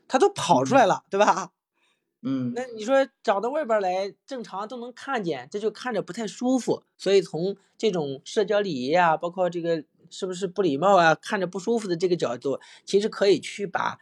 [0.07, 1.51] 它都跑出来了，对吧？
[2.23, 2.51] 嗯。
[2.55, 6.83] 那你说长到外边来，正常都能看见，这就看着不太舒服。
[6.97, 13.99] 所以从这种社交礼仪啊，包括这个是不是不礼貌啊，看着不舒服的这个角度，其实可以去把。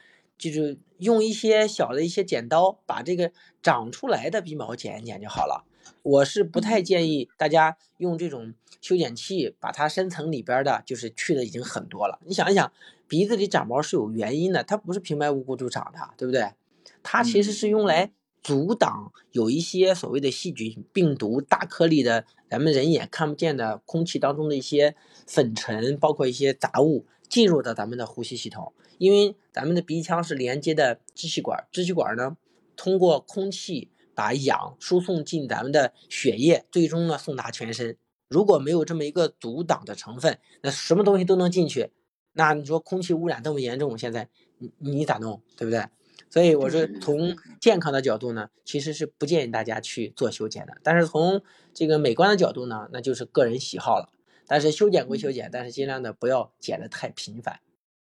[0.49, 5.65] 就是用一些小的一些剪刀，把这个长出来的鼻毛剪一剪就好了。
[6.01, 12.19] 我是不太建议大家用这种修剪器把它深层里边的，就是去的已经很多了。
[12.25, 12.71] 你想一想，
[13.08, 16.54] 鼻子里长毛是有原因的，它不是平白无故就长的，对不对？
[17.04, 24.95] 它其实是用来阻挡有一些所谓的细菌、病毒、大颗粒的，咱们人眼看不见的空气当中的一些
[25.27, 28.74] 粉尘，包括一些杂物进入到咱们的呼吸系统。
[29.00, 32.38] 因为咱们的鼻腔是连接的支气管，支气管呢
[32.76, 37.98] 通过空气把氧输送进咱们的血液，最终呢送达全身。
[38.28, 41.89] 如果没有这么一个阻挡的成分，那什么东西都能进去。
[42.34, 45.84] 那你说空气污染这么严重，现在你你咋弄，对不对？
[46.30, 50.74] 所以我说从健康的角度呢，其实是不建议大家去做修剪的。
[50.82, 51.41] 但是从
[51.74, 54.10] 这个美观的角度呢，那就是个人喜好了。
[54.47, 57.60] 但是修剪归修剪，但是尽量的不要剪的太频繁。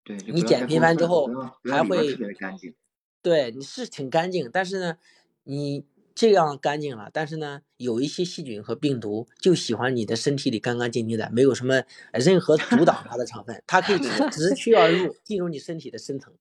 [0.04, 1.30] 对你剪频繁之后
[1.64, 2.74] 还会，干净。
[3.22, 4.98] 对，你是挺干净，但是呢，
[5.44, 16.34] 你这样干净了，但是呢，有一些细菌和病毒就喜欢你的身体里干干净净的，没有什么任何阻挡它的成分，它可以直 直驱而入，进入你身体的深层。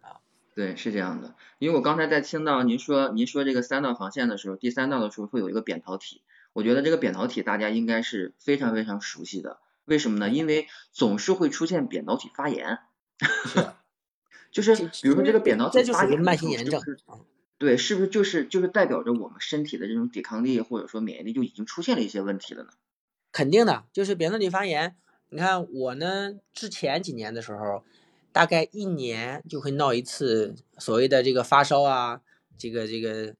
[0.00, 0.20] 啊，
[0.54, 1.34] 对，是这样的。
[1.58, 6.22] 因为我刚才在听到您说您说这个三道防线的时候，第三道的时候会有一个扁桃体。
[6.52, 9.58] 我觉得这个扁桃体大家应该是非常非常熟悉的。
[9.84, 10.28] 为什么呢？
[10.28, 12.78] 因为总是会出现扁桃体发炎。
[14.52, 16.80] 就是比如说这个扁桃体发炎，慢性炎症。
[17.58, 22.70] 对，是不是就是就是代表着我们身体的这种抵抗力或者说免疫力就已经出现了一些问题了呢？
[23.30, 24.96] 肯定的，就是扁桃体发炎。
[25.30, 27.84] 你看我呢，之前几年的时候，
[28.30, 32.20] 大概一年就会闹一次所谓的这个发烧啊，
[32.58, 33.34] 这个这个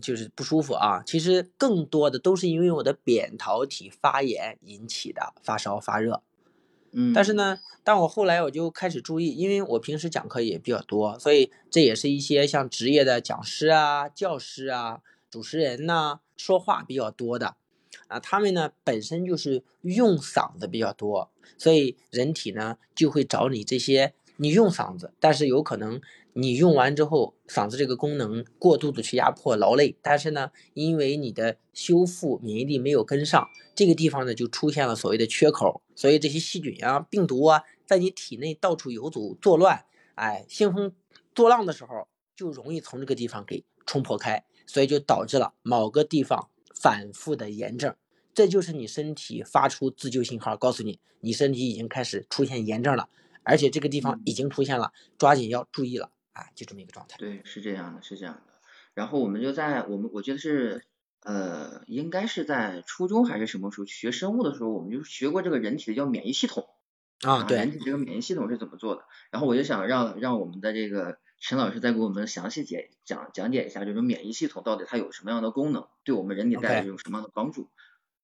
[0.00, 1.02] 就是不舒服啊。
[1.06, 6.22] 其实更多的都是因为我的扁桃体发炎引起的发烧发热。
[6.92, 17.56] 嗯，但是呢，但我后来我就开始注意，因为我平时讲课也比较多，所以这也是一些像职业的讲师啊、教师啊、主持人呐，说话比较多的。
[18.06, 26.00] 啊，他们呢本身就是用嗓子比较多，所以人体呢就会找你这些你用嗓子，但是有可能
[26.40, 40.94] 你用完之后，嗓子这个功能过度的去压迫劳累，但是呢，因为你的修复免疫力没有跟上，这个地方呢就出现了所谓的缺口，所以这些细菌啊、病毒啊在你体内到处游走作乱，哎，兴风
[41.34, 46.48] 作浪的时候就容易从这个地方给冲破开，所以就导致了某个地方。
[46.80, 47.96] 反复的炎症，
[48.32, 53.08] 这就是你身体发出自救信号，告诉你你身体已经开始出现炎症了，
[53.42, 56.46] 而且这个地方已经出现了，抓紧要注意了啊！
[56.54, 57.16] 就这么一个状态。
[57.18, 58.52] 对，是这样的，是这样的。
[58.94, 60.84] 然后我们就在我们，我觉得是
[61.20, 66.68] 呃，应该是在初中还是什么时候学生物的时候，我们就学过这个人体的叫免疫系统
[67.22, 69.04] 啊，对，人体这个免疫系统是怎么做的。
[69.30, 71.18] 然后我就想让让我们的这个。
[71.40, 77.68] 陈老师再给我们详细解讲讲解一下，这种免疫系统到底它有什么样的功能，对我们人体带来有什么样的帮助？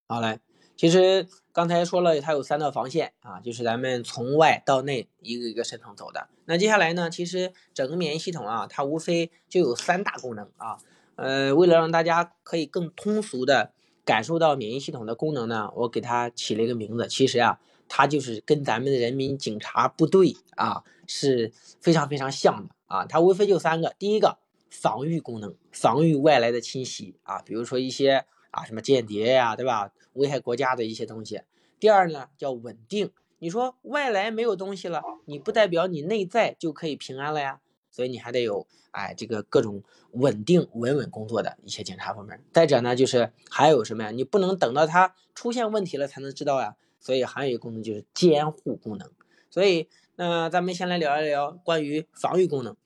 [0.09, 0.41] 好嘞，
[0.77, 6.29] 其实刚才说了，它有三道防线啊，就是咱们从外到内一个一个渗透走的。
[6.47, 10.79] 那接下来呢，其实整个免疫系统啊，它无非就有三大功能啊。
[11.17, 13.73] 呃，为了让大家可以更通俗的
[14.05, 17.07] 感受到免疫系统的功能呢，我给它起了一个名字。
[17.07, 22.75] 其实啊，它就是跟咱们的人民警察部队啊是非常非常像的。
[22.87, 24.39] 啊，它无非就三个，第一个
[24.71, 29.93] 防御功能，防御外来的侵袭啊，比如说一些啊什么间谍呀，对吧？
[30.15, 31.43] 危害国家的一些东西。
[31.79, 42.41] 第二呢叫稳定，你说外来没有东西了，你不代表你内在就可以平安了呀，所以你还得有哎这个各种稳定稳稳工作的一些警察部门。
[42.53, 44.11] 再者呢就是还有什么呀？
[44.11, 49.11] 你不能等到它出现问题了才能知道呀，所以还有一个功能就是监护功能。
[49.51, 49.89] 所以。
[50.17, 52.77] 那咱们先来聊一聊关于防御功能。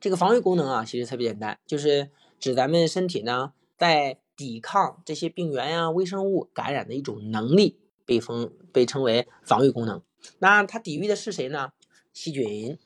[0.00, 2.08] 这个防御功能啊，其实特别简单，就是
[2.40, 10.02] 指咱们身体呢在抵抗这些病原呀、微生物感染的一种能力，被封被称为防御功能。
[10.38, 11.72] 那它抵御的是谁呢？
[12.12, 12.78] 细菌、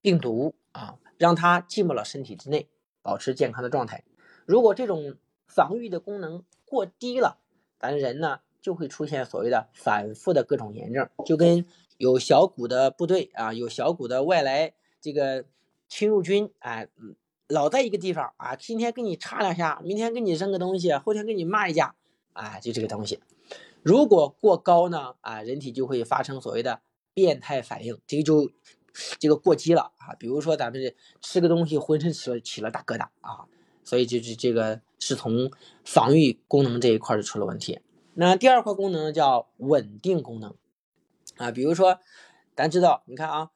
[0.00, 2.68] 病毒啊，让它进不了身体之内，
[3.02, 4.04] 保持健康的状态。
[4.46, 7.38] 如果这种防御的功能过低了，
[7.78, 11.66] 咱人呢就会出现所谓的反复的各种炎症，就跟。
[12.00, 15.44] 有小股的部队啊，有小股的外来这个
[15.86, 16.88] 侵入军，哎，
[17.50, 21.96] 老在一个地方啊，今天给你插两下，明天给你扔个东西，后天给你骂一架，
[22.32, 23.20] 啊，就这个东西。
[23.82, 26.80] 如果过高呢，啊，人体就会发生所谓的
[27.12, 28.50] 变态反应，这个就
[29.18, 30.14] 这个过激了啊。
[30.16, 33.46] 比如说咱们吃个东西，浑身起了起了大疙瘩啊，
[33.82, 35.50] 所以就是这个是从
[35.84, 37.80] 防御功能这一块就出了问题。
[38.14, 40.54] 那第二块功能叫稳定功能。
[41.36, 41.98] 啊，比如说，
[42.54, 43.50] 咱知道，你看啊，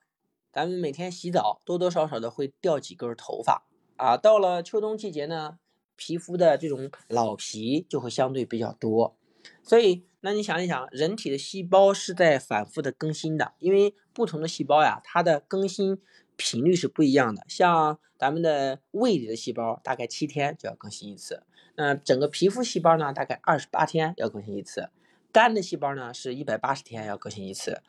[0.53, 4.17] 咱们每天洗澡多多少少的会掉几根头发啊。
[4.17, 5.59] 到了秋冬季节呢，
[5.97, 9.17] 皮肤的这种老皮就会相对比较多。
[9.63, 16.01] 所以，那你想一想，人体的细胞是在反复的更新的，因为不同的细胞呀，它的更新
[16.37, 17.45] 频率是不一样的。
[17.49, 21.43] 像咱们的胃里的细胞，大概七天就要更新一次。
[21.77, 24.91] 那整个皮肤细胞呢，大概二十八天要更新一次。
[25.33, 27.83] 肝的细胞呢是一百八十天要更新一次，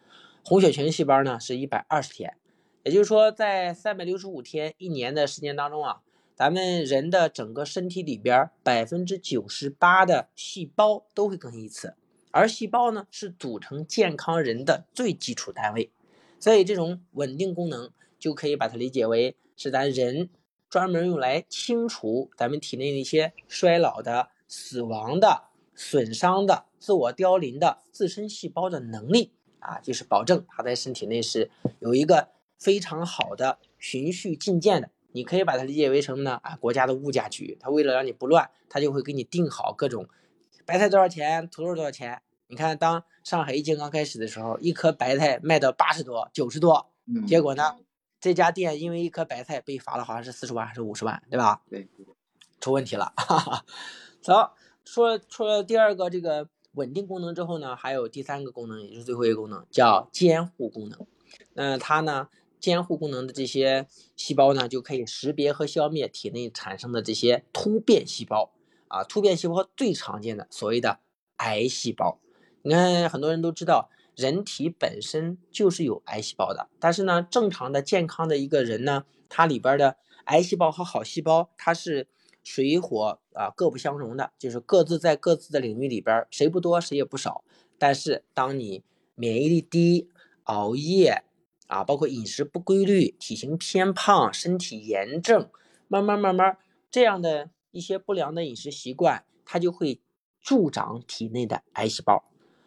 [0.43, 2.35] 红血球细胞呢是一百二十天，
[2.85, 6.01] 也就是说在三百六十五天一年的时间当中啊，
[6.35, 11.95] 咱们人的整个身体里边百分之九十八的细胞都会更新一次，
[12.29, 15.91] 而细胞呢是组成健康人的最基础单位，
[16.39, 20.29] 所以这种稳定功能就可以把它理解为是咱人
[20.69, 25.45] 专门用来清除咱们体内那些衰老的、死亡的。
[25.77, 34.89] 损伤的、自我凋零的自身细胞的能力啊，就是保证它在身体内是有一个非常好的循序渐进渐的。
[35.11, 36.39] 你可以把它理解为什么呢？
[36.43, 40.07] 啊，国家的物价局，它为了让你不乱，它就会给你定好各种
[40.65, 42.21] 白菜多少钱，土豆多少钱。
[42.47, 46.91] 你看，当上海疫情刚开始的时候，一颗白菜卖到八十多、九十多，
[47.25, 47.77] 结果呢，
[48.19, 51.63] 这家店因为一颗白菜被罚了，好像是四十万还是五十万，对吧？
[51.69, 51.87] 对，
[52.59, 53.13] 出问题了。
[53.15, 53.65] 哈哈。
[54.21, 54.51] 走，
[54.83, 61.07] 说说了第二个这个稳定功能之后呢，还有第三个功能，也就是最后一个功能，叫监护功能。
[61.53, 62.27] 那它呢，
[62.65, 68.51] 监护功能的这些细胞呢，就可以识别和消灭体内产生的这些突变细胞
[68.87, 69.03] 啊。
[69.03, 70.99] 突变细胞最常见的所谓的
[71.35, 72.19] 癌细胞。
[72.63, 73.91] 你看，很多人都知道。
[74.15, 82.07] 人体本身就是有癌细胞的，但是呢，正常的健康的一个人呢，它里边的癌细胞和好细胞，它是
[82.41, 87.43] 水火啊各不相容的，就是各自在各自的领域里边，谁不多谁也不少。
[87.77, 90.09] 但是当你免疫力低、
[90.43, 91.25] 熬夜
[91.67, 95.49] 啊，包括饮食不规律、体型偏胖、身体炎症，
[95.87, 96.57] 慢慢慢慢
[96.89, 100.01] 这样的一些不良的饮食习惯，它就会
[100.41, 102.23] 助长体内的癌细胞。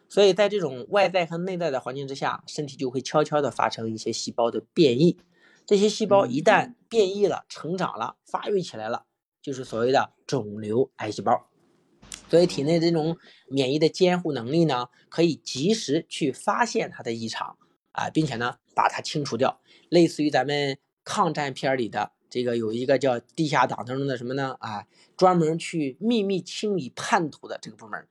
[0.08, 5.18] 所以在这种外在和内在的环境之下，身体就会悄悄地发生一些细胞的变异。
[5.66, 9.04] 这些细胞一旦变异了、成长了、发育起来了，
[9.42, 11.50] 就是所谓的肿瘤癌细胞。
[12.30, 17.58] 所以体内这种免疫的监护能力呢，可以及时去发现它的异常
[17.92, 19.60] 啊，并且呢把它清除掉。
[19.88, 24.56] 类似于咱们抗战片里的这个有一个叫地下党当中的什么呢？
[24.60, 28.06] 啊，专门去秘密清理叛徒的这个部门。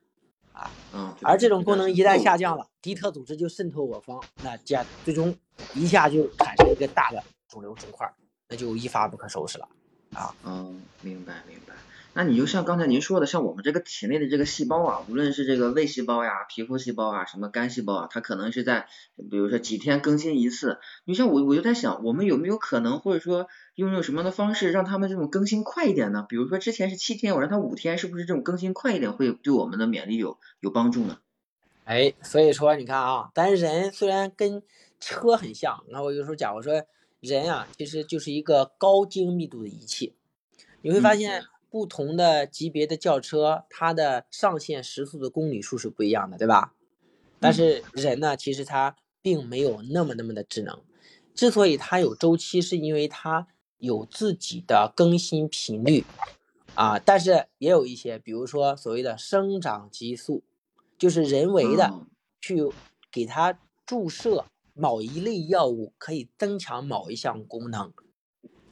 [0.52, 5.32] 啊，嗯，而这种功能一旦下降了，敌特组织就渗透我方，那这最终
[5.74, 8.12] 一下就产生一个大的肿瘤肿块，
[8.48, 9.68] 那就一发不可收拾了。
[10.14, 11.74] 啊，嗯，明白明白。
[12.18, 18.88] 那你就像刚才您说的，像我们这个体内的这个细胞啊，无论是这个胃细胞呀、皮肤细胞啊、什么肝细胞啊，它可能是在
[19.30, 20.80] 比如说几天更新一次。
[21.04, 26.26] 你像我，我就在想，我们有没有可能，或者说用用什么样的方式，让他们这种更新快一点呢？
[26.28, 31.18] 比如说之前是七天，我让它五天，是不是这种更新快一点会对我们的免疫力有有帮助呢？
[31.84, 34.64] 哎，所以说你看啊，咱人虽然跟
[34.98, 36.82] 车很像，那我有时候讲，我说
[37.20, 40.16] 人啊，其实就是一个高精密度的仪器，
[40.82, 41.44] 你会发现。
[41.70, 46.74] 不同的级别的轿车，它的上限时速的公里数是不一样的，对吧？
[47.40, 50.80] 但是人呢，其实他并没有那么那么的智能。
[51.34, 53.46] 之所以它有周期，是因为它
[53.78, 56.04] 有自己的更新频率
[56.74, 56.98] 啊。
[56.98, 60.42] 但是也有一些，比如说所谓的生长激素，
[60.98, 61.94] 就是人为的
[62.40, 62.68] 去
[63.12, 67.92] 给它注射某一类药物，可以增强某一项功能。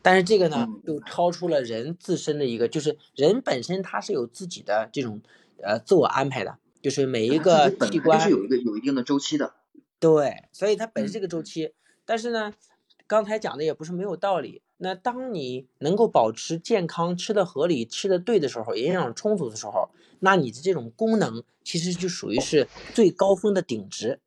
[0.06, 5.20] 但是这个呢，就超出了人自身的一个，就是人本身他是有自己的这种
[5.60, 9.54] 呃自我安排的，就是每一个器官是有一个有一定的周期的。
[9.98, 11.72] 对，所以它本身这个周期。
[12.04, 12.54] 但是呢，
[13.08, 14.62] 刚才讲的也不是没有道理。
[14.76, 19.90] 那当你能够保持健康、吃的合理、吃的对的时候，营养充足的时候，
[20.20, 24.20] 那你的这种功能其实就属于是最高峰的顶值。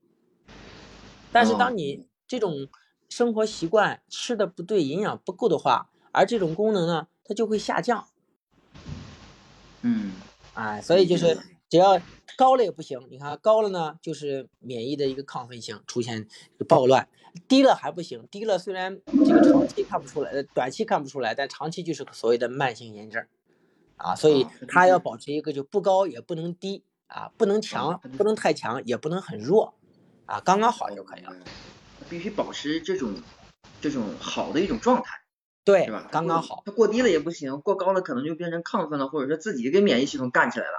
[1.32, 2.68] 但是当你这种。
[3.10, 8.08] 生活习惯吃的不对，营养不够的话，而这种功能呢，它就会下降。
[9.82, 10.14] 嗯，
[10.54, 12.00] 哎，所以就是只要
[12.38, 13.00] 高了也不行。
[13.10, 16.28] 你看高了呢，就是免疫的一个亢奋性出现
[16.68, 17.08] 暴乱；
[17.48, 23.26] 低了还不行，低了虽然这个长期看不出来，短期看不出来，但长期就是所谓的慢性炎症
[23.98, 24.16] 啊。
[24.16, 29.74] 所以它要保持一个就不高也不能低啊，不能强不能太强，也不能很弱
[30.26, 31.34] 啊，刚刚好就可以了。
[32.10, 33.14] 必须保持这种
[33.82, 35.22] 这种好的一种状态，
[35.64, 36.08] 对，是吧？
[36.12, 36.64] 刚刚好。
[36.66, 40.74] 它过低了也不行，过高了可能就变成亢奋了，或者说自己跟免疫系统干起来了。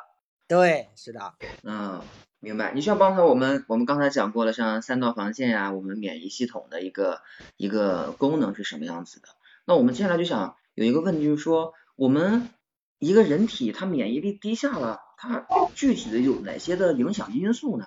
[0.49, 1.35] 对，是的。
[1.63, 2.03] 嗯，
[2.41, 2.73] 明白。
[2.75, 7.21] 你像刚才我们我们刚才讲过了，像三道防线呀，我们免疫系统的一个
[7.57, 9.29] 一个功能是什么样子的？
[9.65, 12.49] 那我们接下来就想有一个问题，就是说我们
[12.99, 17.87] 一个人体它免疫力低下了，它具体的有哪些的影响因素呢？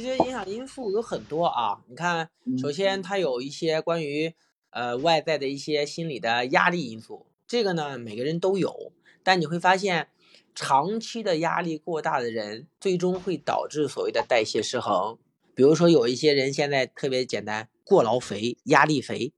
[0.00, 4.34] 这些影响因素有很多啊，你看，首先它有一些关于
[4.70, 10.08] 呃外在的一些心理的压力因素，这个呢每个人都有，但你会发现，
[10.54, 15.18] 长期的压力过大的人，最终会导致所谓的代谢失衡。
[15.54, 19.34] 比如说有一些人现在特别简单，过劳肥、压力肥，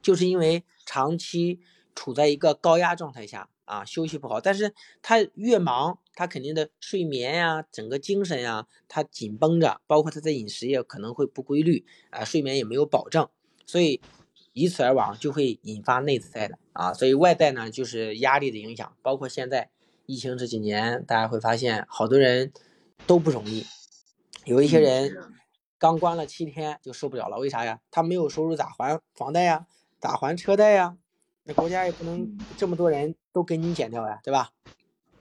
[0.00, 1.58] 就是因为长期
[1.96, 3.48] 处在一个高压状态下。
[3.68, 13.28] 啊，休息不好，但是他越忙，他肯定的睡眠呀，整个精神呀，他紧绷着，包括他的饮食也可能会不规律，啊，睡眠也没有保证，
[13.66, 14.00] 所以
[14.54, 19.68] 以此而往就会引发内在的啊，所以外在呢就是压力的影响，包括现在
[20.06, 22.50] 疫情这几年，大家会发现好多人
[23.06, 23.66] 都不容易，
[24.46, 25.14] 有一些人
[25.78, 27.80] 刚关了七天就受不了了，为啥呀？
[27.90, 29.66] 他没有收入咋还房贷呀？
[30.00, 30.96] 咋还车贷呀？
[31.44, 34.50] 那国家也不能这么多人都给你减掉呀，对吧？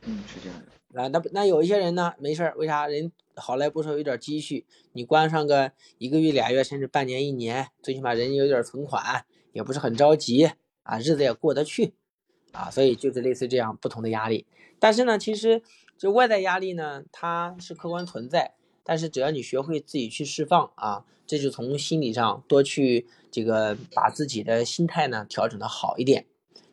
[0.02, 1.00] 嗯，是这样的。
[1.00, 10.50] 啊，那那有一些人呢，没事儿，为啥人好赖不说有点积蓄，你关上个一个月、俩月，甚至半年、一年，最起码人有点存款，也不是很着急
[10.82, 11.94] 啊，日子也过得去
[12.54, 14.48] 啊，所以就是类似这样不同的压力。
[14.80, 15.62] 但是呢，其实
[15.96, 26.26] 这外在压力呢，它是客观存在，但是只要你学会自己去释放啊，这就从心理上多去这个把自己的心态呢调整的好一点。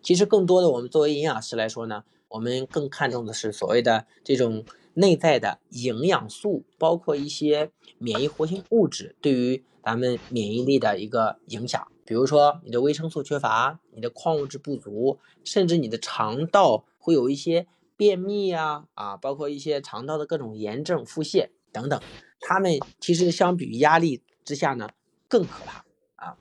[0.05, 2.05] 其实更多的，我们作为营养师来说呢。
[2.29, 11.87] 我们更看重的是所谓的这种内在的营养素，包括一些免疫活性物质对于咱们免疫力的一个影响。
[12.05, 22.03] 比如说你的维生素缺乏，你的矿物质不足，甚至你的肠道会有一些便秘啊啊，包括一些肠道的各种炎症、腹泻等等，
[22.41, 24.89] 它们其实相比于压力之下呢
[25.29, 25.85] 更可怕
[26.17, 26.37] 啊。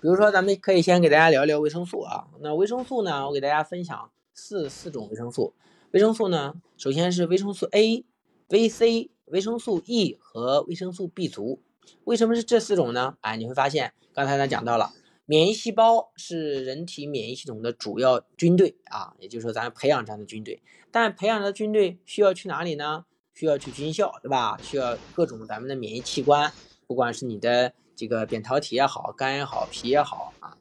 [0.00, 2.28] 比如说，咱们可以先给大家聊聊维生素啊。
[2.40, 4.10] 那维生素呢，我给大家分享。
[4.32, 5.52] 四四种维生素，
[5.90, 8.06] 维生素呢，首先是维生素 A、
[8.48, 11.60] 维 C、维生素 E 和维生素 B 族。
[12.04, 13.18] 为什么是这四种呢？
[13.20, 14.92] 哎，你会发现刚才咱讲到了，
[15.26, 20.62] 免疫细胞是人体免疫系统的主要军队啊，也就是说咱培养这样的军队。
[20.90, 23.04] 但培养的军队需要去哪里呢？
[23.34, 24.58] 需要去军校，对吧？
[24.62, 26.50] 需要各种咱们的免疫器官，
[26.86, 30.56] 不管是你的这个扁桃体也好，肝也好，脾也好啊，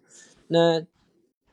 [0.47, 0.85] 那。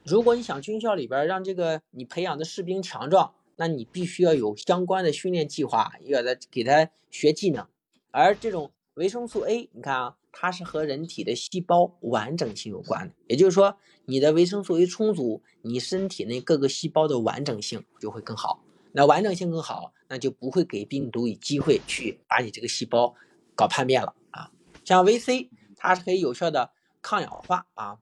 [0.09, 7.66] 如果你想军校里边让这个你培养的士兵强壮，那你必须要有相关的训练计划，要他给他学技能。
[8.12, 13.14] 而这种维生素 A，你看啊，它是和人体的细胞完整性有关的。
[13.26, 18.62] 也就是说，你的维生素 A 充足，你身体内各个细胞的完整性就会更好。
[18.93, 23.12] 那完整性更好，那就不会给病毒以机会去把你这个细胞
[23.57, 24.53] 搞叛变了啊。
[24.84, 26.72] 像维 C，它是可以有效的
[27.02, 27.98] 抗氧化啊。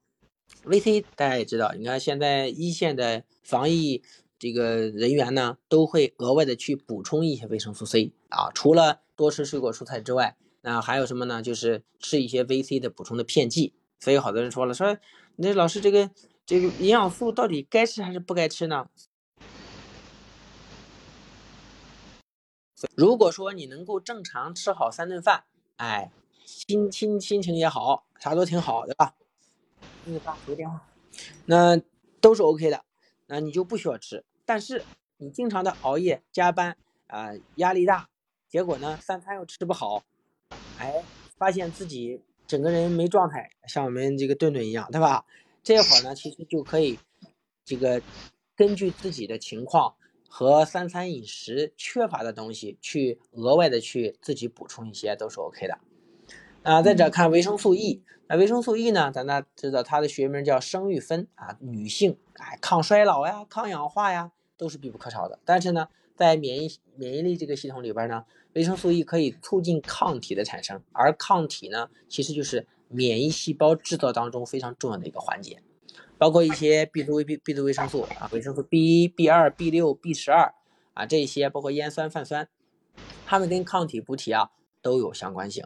[0.64, 4.02] VC 大家也知道，你看现在一线的防疫
[4.38, 8.50] 这个人员呢，都会额外的去补充一些维生素 C 啊。
[8.54, 11.42] 除了多吃水果蔬菜之外，那还有什么呢？
[11.42, 13.74] 就是吃一些 VC 的补充的片剂。
[14.00, 14.98] 所以好多人说了，说
[15.36, 16.10] 那老师这个
[16.44, 18.88] 这个营养素到底该吃还是不该吃呢？
[22.94, 25.44] 如果说你能够正常吃好三顿饭，
[25.76, 26.12] 哎，
[26.44, 29.14] 心心心情也好，啥都挺好，对吧？
[30.04, 30.86] 给你发个电话，
[31.46, 31.80] 那
[32.20, 32.84] 都是 OK 的，
[33.26, 34.24] 那你就不需要吃。
[34.44, 34.84] 但是
[35.16, 36.76] 你经常的熬夜加班
[37.06, 38.08] 啊，压力大，
[38.48, 40.02] 结果呢三餐又吃不好，
[40.78, 41.02] 哎，
[41.36, 45.24] 发现自己整个人没状态，像我们这个顿顿一样，对吧？
[45.62, 46.98] 这会儿呢，其实就可以
[47.64, 48.02] 这个
[48.54, 49.94] 根据自己的情况
[50.28, 55.78] 和三餐饮食缺乏的东西，去额外的去自己补充一些，都是 OK 的。
[56.64, 59.12] 啊，再者看维生素 E，那维生素 E 呢？
[59.12, 65.38] 咱大知道它的学名叫生育酚啊，女性哎，抗衰老呀、抗氧化呀，都是必不可少的。
[65.44, 75.62] 但是呢，在免疫免疫力这个系统里边呢，维生素 E 可以促进抗体的产生，而抗体呢，其实就是免疫细胞制造当中非常重要的一个环节，
[76.16, 80.54] 包括一些 B 族维 B B 族维生素啊，维生素 B 一、B 二、B 六、B 十二
[80.94, 82.48] 啊，这些包括烟酸、泛酸，
[83.26, 84.48] 它们跟抗体补体啊
[84.80, 85.62] 都有相关性。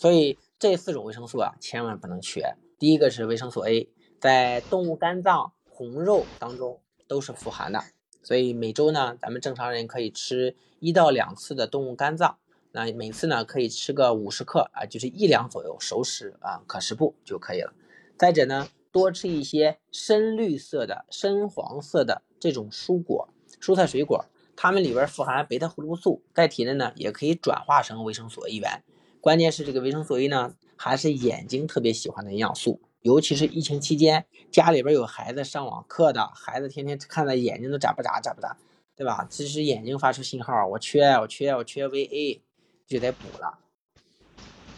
[0.00, 2.56] 所以这四种维生素啊，千万不能缺。
[2.78, 7.84] 第一个是维生素 A，在动物肝脏、红肉当中都是富含的。
[8.22, 12.38] 所以每周呢，咱们正常人可以吃一到两次的动物肝脏，
[12.72, 17.74] 那每次呢可以吃个五十克啊，就是一两左右熟食啊，可食部就可以了。
[18.16, 23.28] 再者呢，多吃一些深绿色的、深黄色的这种蔬果、
[23.60, 24.24] 蔬菜水果，
[24.56, 28.82] 它们里边富含贝塔胡萝卜素，在体内呢也可以转化成维生素 A 元。
[29.20, 38.56] 关键是这个维生素 A 呢，还是眼睛特别喜欢的营养素，尤其是疫情期间，家里边有孩子上网课的，孩子天天看的眼睛都眨巴眨眨巴眨，
[38.96, 39.26] 对吧？
[39.28, 42.40] 其实眼睛发出信号，我缺，我缺，我缺 VA，
[42.86, 43.58] 就得补了。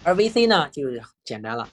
[0.02, 1.68] 而 VC 呢，就是简单了，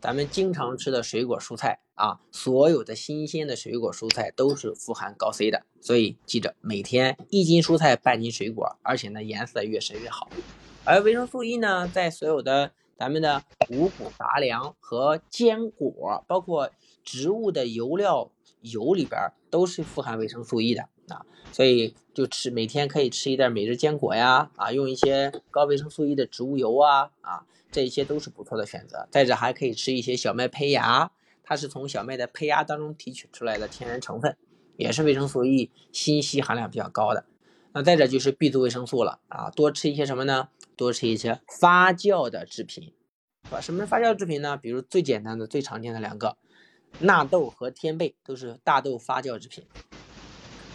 [0.00, 10.30] 咱们经常吃的水果蔬菜啊，所有的新鲜的水果蔬菜都是富含高 C 的，所以记着每天一斤蔬菜半斤水果，而且呢颜色越深越好。
[10.86, 16.70] 而维生素 E 呢，在所有的咱们的五谷杂粮和坚果，包括
[17.02, 18.30] 植物的油料
[18.60, 21.24] 油里边，都是富含维生素 E 的啊。
[21.50, 29.08] 所以就吃每天可以吃一袋每日坚果呀，啊，用一些高维生素 E 的植物油啊，啊，这些都是不错的选择。
[29.10, 31.10] 再者还可以吃一些小麦胚芽，
[31.42, 34.36] 它是从小麦的胚芽当中提取出来的天然成分，
[34.76, 37.24] 也是维生素 E 锌硒含量比较高的。
[37.76, 40.48] 那再者就是 B 族维生素了啊，多吃一些什么呢？
[40.76, 42.94] 多吃一些发酵的制品，
[43.50, 44.56] 啊，什么是发酵制品呢？
[44.56, 46.36] 比如最简单的、最常见的两个，
[47.00, 49.66] 纳豆和天贝都是大豆发酵制品。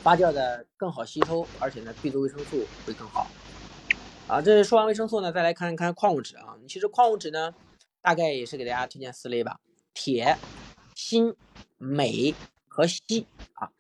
[0.04, 3.28] 发酵的更好吸收，而且呢，B 族维生素会更好。
[4.28, 6.58] 啊，这是说完维生素呢，再来看一看矿物质啊。
[6.68, 7.56] 其实矿物质呢，
[8.02, 9.62] 大概也是给大家推荐四类吧：
[9.94, 10.38] 铁、
[10.94, 11.34] 锌、
[11.78, 12.36] 镁
[12.68, 13.24] 和硒
[13.54, 13.72] 啊。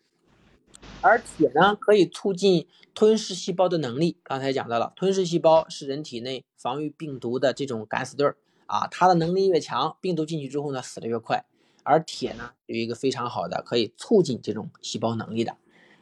[1.01, 4.17] 而铁呢，可以促进吞噬细胞的能力。
[4.21, 8.35] 刚才讲到了，吞噬细胞是人体内防御病毒的这种敢死队儿
[8.65, 11.45] 啊，它的能力越强，病毒进去之后呢，死的越快。
[11.83, 15.55] 而铁呢，有一个非常好的可以促进这种细胞能力的。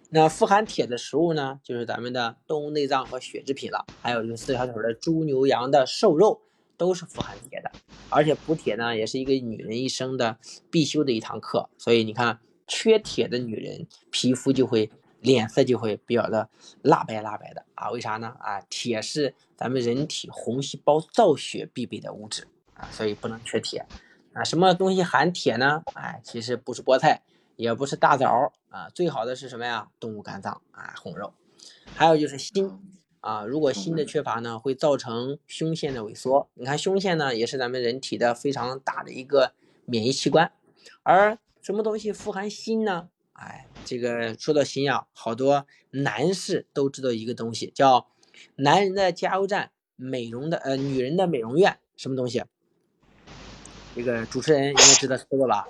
[0.10, 6.42] 那富含铁的食物呢，就是咱们的动物内脏和血制品了，还有就是四条腿的猪牛羊的瘦肉
[6.76, 7.72] 都是富含铁的。
[8.10, 10.40] 而且补铁呢，也是一个女人一生的
[10.72, 11.70] 必修的一堂课。
[11.78, 14.92] 所以你看，缺铁的女人皮肤就会
[15.22, 16.50] 脸色就会比较的
[16.82, 17.90] 蜡白蜡白的啊？
[17.90, 18.36] 为啥呢？
[18.40, 23.86] 啊，铁是咱们人体红细胞造血必备的物质啊，所以不能缺铁。
[24.34, 25.82] 啊，什么东西含铁呢？
[25.96, 27.24] 哎，其实不是菠菜，
[27.56, 29.90] 也不是大枣啊，最好的是什么呀？
[30.00, 31.34] 动物肝脏啊，红肉，
[31.96, 32.80] 还有就是锌
[33.22, 33.44] 啊。
[33.44, 36.48] 如果锌的缺乏呢，会造成胸腺的萎缩。
[36.54, 39.54] 你看胸腺呢，也是咱们人体的非常大的一个
[39.86, 40.52] 免疫器官。
[41.02, 43.10] 而什么东西富含锌呢？
[43.34, 48.08] 哎，这个说到锌呀，好多男士都知道一个东西，叫
[48.56, 52.42] 男人的加油站，美容的呃，女人的美容院，什么东西？
[53.98, 55.68] 这个主持人应该知道这个吧？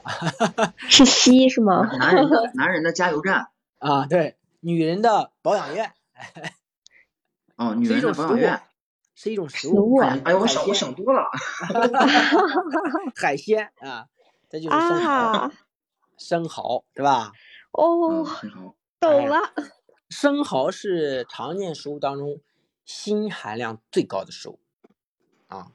[0.88, 1.82] 是硒是吗？
[1.98, 3.48] 男人的男人的加油站
[3.80, 5.94] 啊，对，女人的保养院。
[7.56, 8.62] 哦， 女人的保养院
[9.16, 9.98] 是一种食物。
[10.00, 11.28] 哎呦，我想我想多了。
[13.20, 14.06] 海鲜啊，
[14.48, 15.52] 这就是生蚝，
[16.18, 17.32] 生蚝对吧？
[17.72, 19.54] 哦，生蚝， 懂了。
[20.10, 22.40] 生蚝是常见食物当中
[22.86, 24.60] 锌含量最高的食物
[25.48, 25.72] 啊。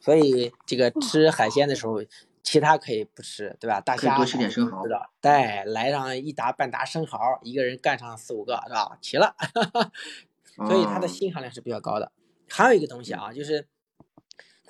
[0.00, 2.02] 所以这个吃海鲜的时候，
[2.42, 3.80] 其他可以不吃，对吧？
[3.80, 5.10] 大虾多吃点生蚝，知道？
[5.20, 8.98] 对，来上一打半打生蚝，一个人干上四五个，是吧？
[9.00, 9.36] 齐了。
[10.66, 12.12] 所以它的锌含量是比较高的。
[12.48, 13.66] 还有一个东西啊，就是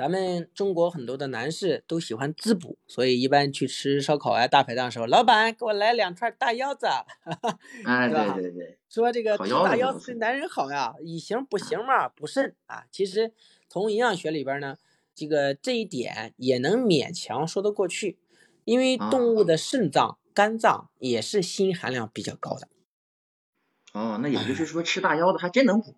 [0.03, 6.89] 咱们中国很多的男士都喜欢滋补，所以一般去吃烧烤啊、大排档的时候，老板给我来两串大腰子，
[7.87, 12.83] 哎，对对对，说这个吃大腰子对男人好呀，以形补形嘛，补肾啊。
[12.91, 13.33] 其实
[13.69, 14.77] 从营养学里边呢。
[15.15, 18.19] 这个这一点也能勉强说得过去，
[18.65, 22.67] 因为动物的肾脏、肝脏也是锌含量比较高的。
[23.93, 25.93] 哦，那也就是说吃大腰子还真能补。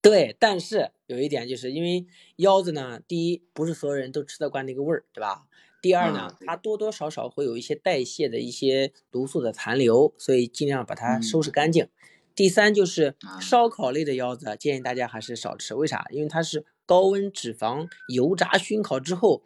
[0.00, 5.46] 对，但是有一点就是因为腰子呢，第一不是所有人都吃得惯那个味儿，对吧？
[5.80, 11.88] 第二呢，它多多少少会有一些代谢的一些毒素的残留，所以尽量把它收拾干净。
[12.34, 16.06] 第三就是烧烤类的腰子，建议大家还是少吃，为啥？
[16.10, 16.64] 因为它是。
[16.88, 19.42] 高温脂肪油炸熏烤之后，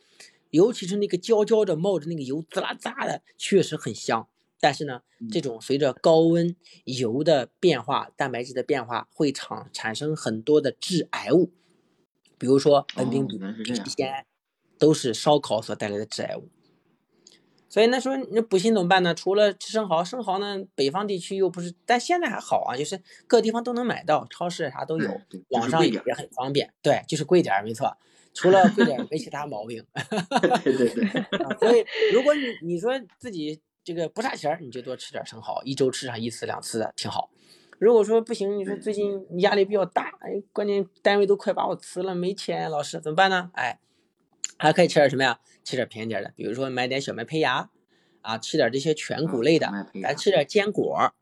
[0.51, 4.29] 尤其是那个焦焦的冒着那个油滋啦滋啦的，确实很香。
[4.63, 6.55] 但是呢，这种随着高温
[6.85, 11.51] 油的变化，蛋白质的变化，会产产生很多的致癌物，
[12.39, 14.25] 比如说苯丙芘、酰胺，
[14.79, 16.49] 都是烧烤所带来的致癌物。
[17.69, 19.13] 所以那时候那补锌怎么办呢？
[19.13, 26.73] 除了吃生蚝，生蚝呢，北方地区又不是，但现在还好啊，就是各地方都能买到，超市啥都有，网上也很方便。
[26.81, 27.97] 对，就是贵点儿，没错。
[28.33, 29.85] 除了贵点儿，没其他毛病。
[30.63, 31.05] 对对对。
[31.59, 37.30] 所以如果你你说自己这个不差钱儿，你就多吃点生蚝，一周吃上一次两次的挺好。
[37.78, 43.51] 如果说不行，你说最近压力比较大，哎，关键单位都快把我辞了，没钱，老师怎么办呢？
[43.55, 43.78] 哎。
[44.59, 45.41] 还可以吃点什么呀？
[45.64, 47.68] 吃点便宜点的，比如说买点小麦胚芽，
[48.20, 49.68] 啊，吃点这些全谷类的，
[50.01, 51.12] 咱吃点坚果。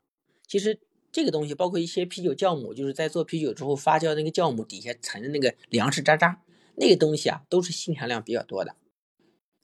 [0.45, 0.79] 其实
[1.11, 6.39] 这个东西包括一些啤酒酵母，就是在做啤酒之后发酵那个酵母底下沉的那个粮食渣渣，
[6.75, 8.75] 那个东西啊，都是锌含量比较多的。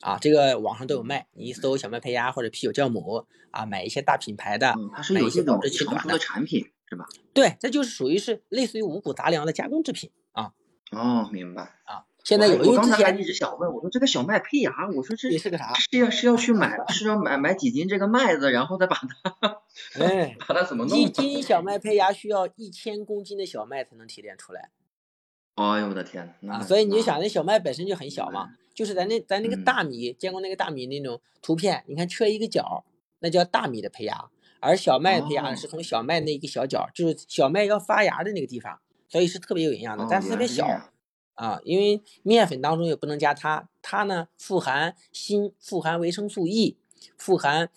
[0.01, 4.75] 啊，这个网上都有卖，你一搜小麦胚芽或者啤酒酵母，啊，买一些大品牌的，
[5.13, 7.05] 买一些保质期短的产品是吧？
[7.33, 10.53] 对，这就是属于是类似于五谷杂粮的加工制品啊。
[10.91, 12.05] 哦，明白啊。
[12.23, 15.73] 现在有我刚才还一直想问，我说这个小麦胚芽，我说这是个啥？
[15.73, 19.61] 是要是要去买，是要买买几斤这个麦子，然后再把它，
[20.03, 20.97] 哎，把它怎么弄？
[20.97, 24.71] 一斤小麦胚芽需要一千公斤的小麦才能提炼出来。
[25.55, 26.35] 哎呦我的天！
[26.49, 31.83] 啊，所以你就想那小麦本身就很小嘛，就是咱那咱那个大米，见过那个大米那种图片？
[31.87, 32.85] 你看缺一个角，
[33.21, 40.91] 那叫大米的胚芽，而小麦胚芽是从小麦那一个小角，就是小麦要发芽的那个地方，所以是特别有营养的，但是特别小。
[41.33, 46.77] 啊，因为面粉当中也不能加它，它呢富含锌，富含维生素 E，
[47.17, 47.71] 富含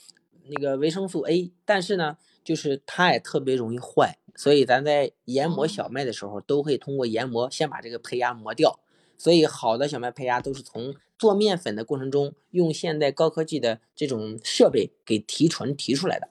[0.49, 8.81] 那个维生素 A，但是呢，就是它也特别容易坏，所以咱在研磨小麦的时候，都会通过研磨先把这个胚芽磨掉。
[9.21, 16.31] 所以好的小麦胚芽都是从做面粉的过程中，用现代高科技的这种设备给提纯提出来的。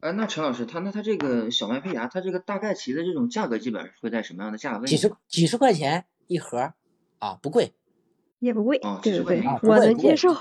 [0.00, 4.88] 哎，那陈老师，他那他这个小麦胚芽，它这个大概其的这种价格基本上会在什么样的价位？
[4.88, 6.72] 几十几十块钱一盒
[7.20, 7.72] 啊，不贵，
[8.40, 10.34] 也不贵，对对，我能接受。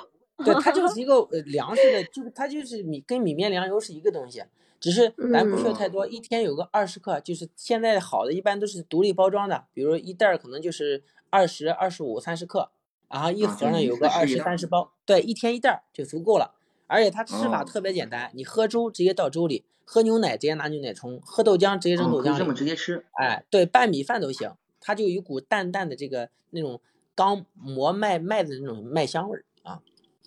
[0.44, 4.44] 对，它就 是一个呃粮食的，就它就是米跟米面粮油是一个东西，
[4.80, 12.72] 只是咱不需要太多，一天有个二十克，就是现在好的一般都是独立包装的，比如一袋可能就是二十二十五三十克，
[13.10, 16.56] 然后一盒呢有个二十三十包，对，一天一袋就足够了。
[16.88, 23.06] 而且它吃法特别简单，你喝粥直接倒粥里，喝牛奶直接拿牛奶冲，喝豆浆直接扔豆浆里，这么直接吃。
[23.14, 26.80] 哎，对，拌米饭都行，它就有一股淡淡的这个那种
[27.14, 29.82] 刚磨麦麦的那种麦香味儿啊。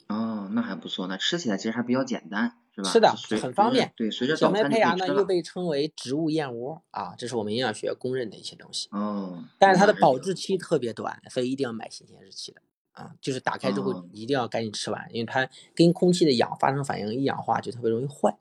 [0.09, 3.15] 哦，那还不错，那吃起来其实还比较简单，是吧？
[3.17, 3.93] 是的，很方便。
[3.97, 8.89] 对，随着小麦胚芽呢又被称为植物燕窝啊，这是我们营养学公认的一些东西。
[8.93, 9.45] 哦。
[9.59, 12.61] 但是它的保质期特别短，所以一定要买新鲜日期的。
[12.93, 18.37] 啊，就是打开之后一定要赶紧吃完，因为它跟空气的氧发生反应，一氧化就特别容易坏。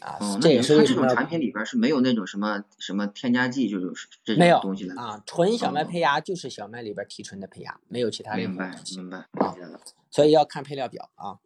[0.00, 5.22] 啊，这也是为什么这种产品里边是没有那种什么什么添加剂，就是这种东西的啊。
[5.24, 8.98] 纯小麦胚芽就是小麦里边提纯的胚芽，没有其他任何东西。
[8.98, 9.46] 明白，明白。
[9.46, 11.38] 啊，所以要看配料表啊。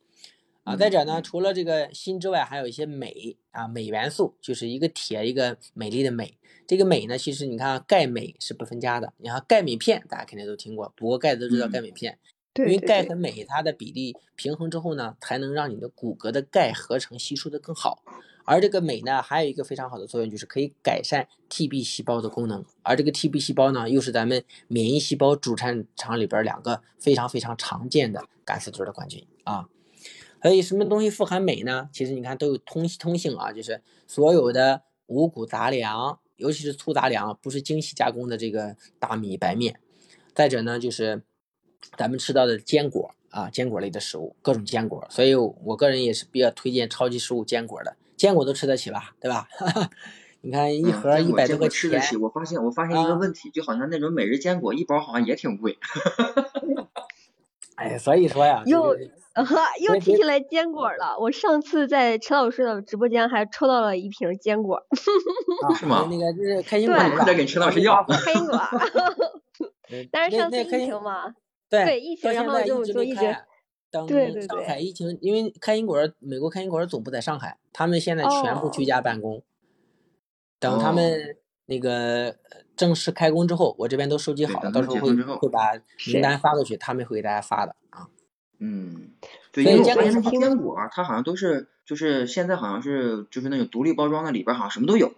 [0.65, 6.37] 啊，再者呢，除了这个锌之外，还有一些镁啊，镁元素就是一个铁一个美丽的镁。
[6.67, 9.13] 这个镁呢，其实你看钙镁是不分家的。
[9.17, 12.19] 你看钙镁片，大家肯定都听过，补过钙都知道钙镁片。
[12.57, 18.03] 因为钙和镁它的比例平衡之后呢，才能让你的骨骼的钙合成吸收的更好。
[18.45, 22.65] 而这个镁呢，还有一个非常好的作用，就是可以改善 T B 细胞的功能。
[22.83, 29.69] 而这个 T B 细胞呢，又是咱们免疫细胞主战场里边两个非常非常常见的敢死队的冠军啊。
[30.43, 31.89] 所以什么东西富含镁呢？
[31.93, 39.81] 其实你看都有通通性啊，就是所有的五谷杂粮，尤其是粗杂粮，不是精细加工的这个大米白面。
[40.35, 41.23] 再者呢，就是。
[41.97, 47.97] 咱们吃到的坚果啊，坚果类的食物，各种坚果，所以我个人也是比较推荐超级食物坚果的。
[48.19, 49.49] 坚果都吃得起吧，对吧？
[50.43, 52.19] 你看一盒一百多块钱，吃得起。
[52.19, 55.79] 我发现我发现一个问题，就好像那种每日坚果一包好像也挺贵。
[57.81, 61.17] 哎，所以说呀，又又提起来坚果了。
[61.19, 64.85] 我上次在陈老师的直播间还抽到了一瓶坚果。
[65.79, 66.07] 是吗？
[66.11, 68.05] 那个就是开心果，再给陈老师要。
[68.05, 68.61] 开心果。
[70.13, 71.35] 但是上次疫情嘛，
[71.71, 73.35] 对疫情，然后就就一直
[73.91, 74.07] 等
[74.43, 79.43] 上海疫情，因为开心果美国开心果总部在上海，他们现在全部居家办公。
[80.59, 81.39] 等他们
[81.71, 82.37] 那个
[82.77, 85.73] 正式开工之后，我这边都收集好了，到时候会会把
[86.09, 88.09] 名单发过去，他们会给大家发的啊。
[88.59, 89.13] 嗯，
[89.53, 95.11] 对，因为我发现坚果，它好像都是就是现在好像是就是那种独立包装的，里边好像什么都有，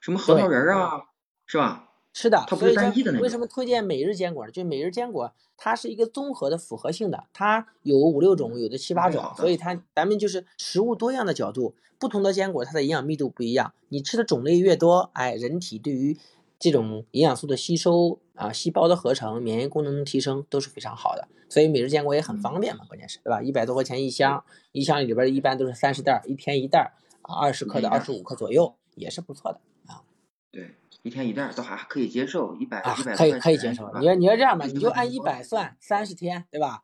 [0.00, 1.04] 什么核桃仁啊，
[1.46, 1.88] 是吧？
[2.16, 4.52] 是的，它不是单一的那为什么推荐每日坚果呢？
[4.52, 16.16] 就每日坚果，它是一个综合的复合性的，它有五六种，有的七八种，所以它咱们就是食物多样的角度，不同的坚果它的营养密度不一样，你吃的种类越多，哎，人体对于
[16.60, 23.42] 这种营养素的吸收啊，细胞的合成，免疫功能的提升都是非常好的，所以每日坚果也很方便嘛，关键是对吧？
[23.42, 29.58] 一百多块钱一箱，一箱里边一般都是三十袋，一天一袋，啊，二十克的二十五克左右，也是不错的
[29.92, 30.04] 啊。
[30.52, 30.76] 对。
[31.04, 33.90] 一天一袋都还可以接受，一百一百可以可以接受。
[34.00, 36.82] 你要你要这样吧，你就按一百算，三十天对吧？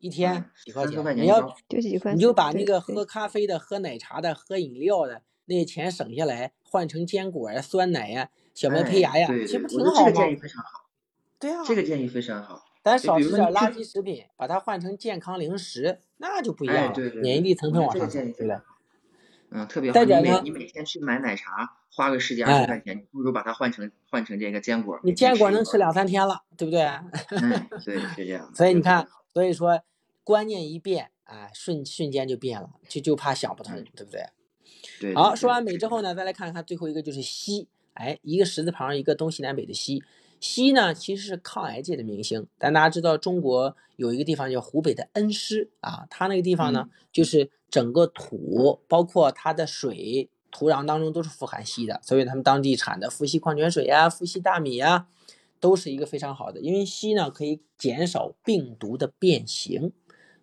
[0.00, 1.16] 一天几块钱？
[1.16, 1.54] 你要
[2.12, 10.10] 你就把那个喝咖啡的、喝奶茶的、喝饮料的那些钱省下来，换成坚果呀、酸奶呀、小麦胚芽呀，这不挺好吗？
[10.10, 10.88] 这个建议非常好。
[11.38, 12.64] 对啊，这个建议非常好。
[12.82, 18.60] 咱少吃点垃圾食品，把它换成健康零食，那就不一样了，免疫力层层往上升，对不对？
[19.52, 20.02] 嗯，特别好。
[20.02, 21.78] 你每你每天去买奶茶。
[21.94, 24.98] 花个十几二十块钱，你不如把它换成换成这个坚果。
[25.04, 26.80] 你坚果能吃两三天了，对不对？
[27.28, 28.50] 嗯，对，是这样。
[28.56, 29.78] 所以你看，所以说
[30.24, 34.24] 观念一变，哎，瞬瞬间就变了，就就怕想不通，对不对？
[34.98, 35.14] 对。
[35.14, 40.02] 好，说完美之后呢，再来看看最后一个就是西，哎，一个十字旁，一个东西南北的西。
[40.42, 42.46] 硒呢，其实是抗癌界的明星。
[42.58, 50.28] 但大家知道，中国有一个地方叫湖北的恩施啊，它那个地方呢，就是整个土，包括它的水。
[50.54, 55.06] 土壤当中都是富含硒的，所以他们当地产的富硒矿泉水呀、富硒大米呀，
[55.58, 56.60] 都是一个非常好的。
[56.60, 59.92] 因为硒呢可以减少病毒的变形，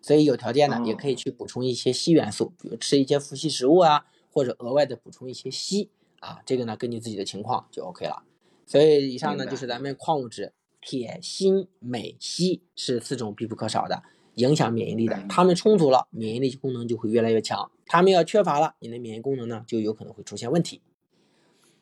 [0.02, 5.86] 所以有条件呢也可以去补充一些硒元素，比如吃一些富硒食物啊，或者额外的补充一些硒
[6.18, 6.40] 啊。
[6.44, 8.24] 这个呢根据自己的情况就 OK 了。
[8.70, 14.04] 所以以上呢就是咱们矿物质铁、锌、镁、硒是四种必不可少的。
[14.36, 20.80] 影响免疫力的，它们充足了，免疫力功能就会越来越强；它们要缺乏了，你的免疫功能呢就有可能会出现问题。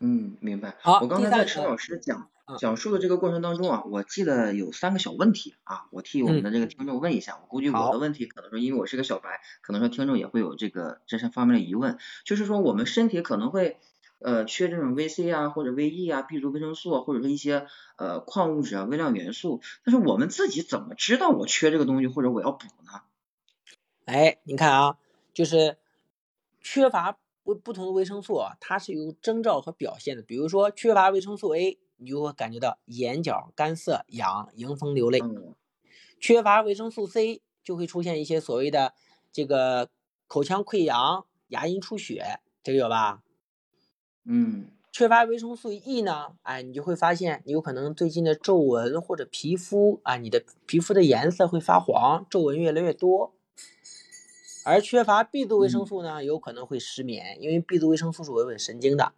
[0.01, 0.74] 嗯，明白。
[0.80, 7.39] 好，我刚才在陈老师讲讲述的这个过程当中啊，我记得有三个小问题啊，我替我们的这个听众问一下。
[7.43, 11.99] 我估计我的问题可能说，因为我是个小白，可能说听众也会有这个这些方面的疑问。
[12.24, 13.76] 就是说，我们身体可能会
[14.18, 17.66] 呃缺这种 VC 啊，或者 VE 啊，B 族维生素啊，或者说一些
[17.96, 19.60] 呃矿物质啊、微量元素。
[19.84, 23.02] 但是我们自己怎么知道我缺这个东西，或者我要补呢？
[24.04, 24.96] 哎，你看啊，
[25.32, 25.78] 就是
[26.60, 30.22] 缺乏不不同的维生素啊，它是有征兆和表现的。
[30.22, 31.78] 比如说缺乏维生素 A。
[32.00, 35.20] 你就会感觉到眼角干涩、痒、迎风流泪。
[36.20, 38.94] 缺乏维生素 C 就会出现一些所谓的
[39.32, 39.90] 这个
[40.28, 43.24] 口腔溃疡、牙龈出血，这个有吧？
[44.28, 44.66] 嗯。
[44.90, 46.32] 缺乏维生素 E 呢？
[46.42, 53.32] 哎，你就会发现你有可能最近的皱纹或者皮肤啊，你的皮肤的颜色会发黄，皱纹越来越多。
[54.64, 59.12] 而缺乏 B 族维生素呢，有可能会失眠，因为 B 族维生素是维稳神经的。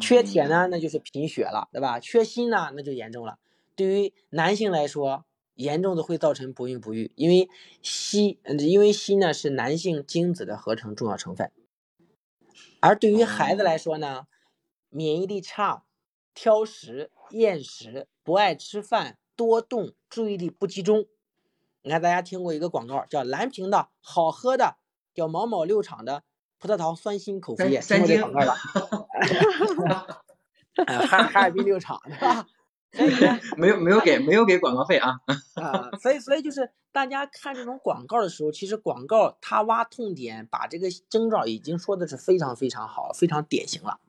[0.00, 2.00] 缺铁呢，那就是贫血了，对吧？
[2.00, 3.38] 缺锌呢，那就严重了。
[3.76, 5.24] 对于男性来说，
[5.54, 7.48] 严重的会造成不孕不育，因为
[7.80, 11.52] 硒，因为硒呢是男性精子的合成重要成分。
[12.80, 14.26] 而对于孩子来说呢，
[14.88, 15.84] 免疫力差、
[16.34, 21.06] 挑食、厌食、不爱吃饭、多动、注意力不集中。
[21.82, 24.76] 你看，大家听过一个广告，叫蓝瓶的好喝的，
[25.14, 26.24] 叫某某六厂的。
[26.58, 28.54] 葡萄糖酸锌口服液，听过这广告吧？
[30.76, 31.22] 哈哈哈哈哈！
[31.24, 32.46] 哈尔滨六厂的吧？
[33.56, 35.20] 没有没有给没有给广告费啊！
[35.54, 44.00] 啊，所以所以就是大家看这种广告的时候，其实广告它挖痛点，把这个征兆已经说的是非常非常好，非常典型了。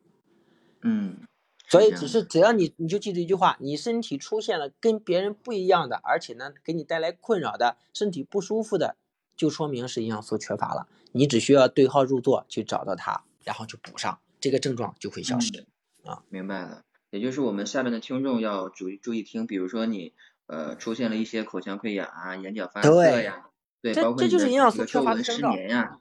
[0.81, 1.27] 嗯，
[1.67, 8.95] 所以只是只要你你就记住一句话，你身体出现了跟别人不一样的，而且呢给你带来困扰的身体不舒服的，
[9.37, 10.87] 就说明是营养素缺乏了。
[11.11, 15.67] 你只需要对号入座去找到它，然后去补上，这个症状就会消失。
[16.03, 16.81] 啊，明白了。
[17.11, 20.15] 也就是我们下面的听众要注意注意听，比如说你
[20.47, 23.45] 呃出现了一些口腔溃疡啊、眼角发涩呀，
[23.83, 25.99] 对，包括你的皱纹失眠呀，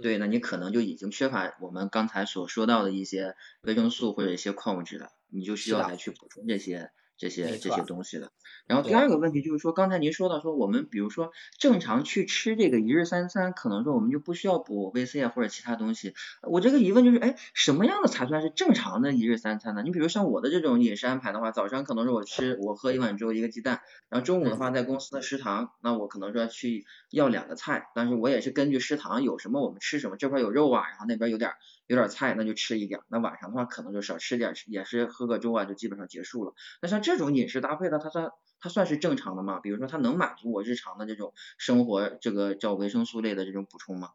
[0.00, 6.92] 对，那你可能就已经缺乏我们刚才所说到的一些维生素或者一些矿物质了，你就需要来去补充这些。
[7.16, 8.32] 这些这些东西的，
[8.66, 16.14] 然后第二个问题就是说，刚才您说到说我们比如说正常去吃这个一日三餐，可能说我们就不需要补维 C 啊或者其他东西。
[16.42, 19.82] 我这个疑问就是，哎，什么样的才算是正常的一日三餐呢？
[19.82, 31.52] 你比如像我的这种饮食安排的话，早上可能是我吃我喝一碗粥一个鸡蛋，然后中午的话在公司的食堂，那我可能说去要两个菜，但是我也是根据食堂有什么我们吃什么，这块有肉啊，然后那边有点。
[31.86, 36.54] 有点菜那就吃一点，那晚上的话可能就少吃点，也是喝个粥啊，就基本上结束了。
[36.80, 38.30] 那像这种饮食搭配的，它算
[38.60, 39.60] 它算是正常的吗？
[39.60, 44.10] 比如说它能满足我日常的这种生活这个叫维生素类的这种补充吗？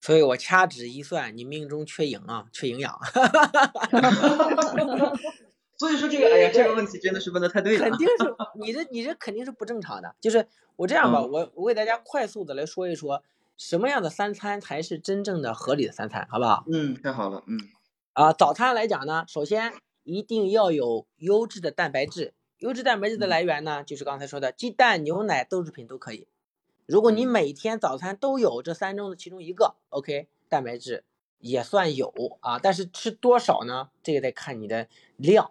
[0.00, 2.98] 所以我掐指一算，你命中缺营啊，缺营养。
[5.78, 7.88] 所以说这个，哎呀，这个问题真的是问的太对了。
[7.88, 10.14] 肯定是你这你这肯定是不正常的。
[10.20, 10.46] 就是
[10.76, 13.22] 我这样吧，我我给大家快速的来说一说。
[13.56, 16.64] 什么样的三餐才是真正的合理的三餐，好不好？
[16.72, 17.58] 嗯，太好了，嗯。
[18.12, 19.72] 啊，早餐来讲呢，首先
[20.02, 22.34] 一定要有优质的蛋白质。
[22.58, 26.28] 优质蛋白质的来源呢，就是刚才说的鸡蛋、牛奶、豆制品都可以。
[26.86, 31.04] 如果你每天早餐都有这三中的其中一个，OK，蛋白质
[31.38, 32.58] 也算有啊。
[32.58, 33.90] 但是吃多少呢？
[34.02, 35.50] 这个得看你的量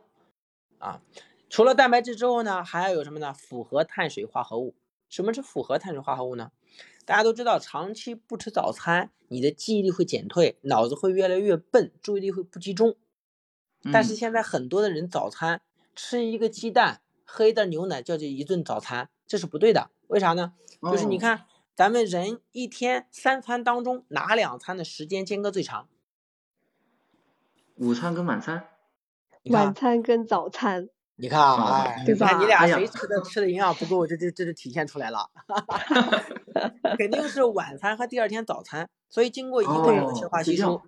[0.77, 1.01] 啊。
[1.49, 3.33] 除了蛋白质之后呢，还要有什么呢？
[3.33, 4.75] 复合碳水化合物。
[5.11, 6.51] 什么是复合碳水化合物呢？
[7.05, 12.95] 大家都知道，长期不吃早餐，你的记忆力会减退，脑子会越来越笨，注意力会不集中。
[13.91, 15.61] 但是现在很多的人早餐
[15.93, 19.91] 吃一个鸡蛋，喝一袋牛奶，叫做一顿早餐，这是不对的。
[20.07, 20.53] 为啥呢？
[20.83, 21.45] 就是你看，
[21.75, 25.89] 咱们人一天三餐当中，哪两餐的时间间隔最长？
[27.75, 28.69] 午餐跟晚餐。
[29.45, 30.87] 晚餐跟早餐。
[31.21, 35.29] 你看啊，哎，你看你俩谁吃的吃的营养不够，这这这就体现出来了，
[36.97, 38.89] 肯定是晚餐和第二天早餐。
[39.07, 40.81] 所以经过一个的消化吸收，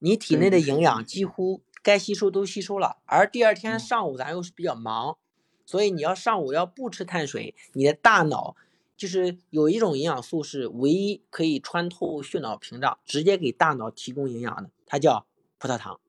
[0.00, 2.96] 你体内的营养几乎该吸收都吸收了。
[3.06, 5.16] 而第二天上午咱又是比较忙，
[5.64, 8.56] 所以你要上午要不吃碳水，你的大脑
[8.96, 15.26] 就是有一种营养素是唯一可以穿透血脑屏障，直接给大脑提供营养的，它叫
[15.60, 16.00] 葡萄糖。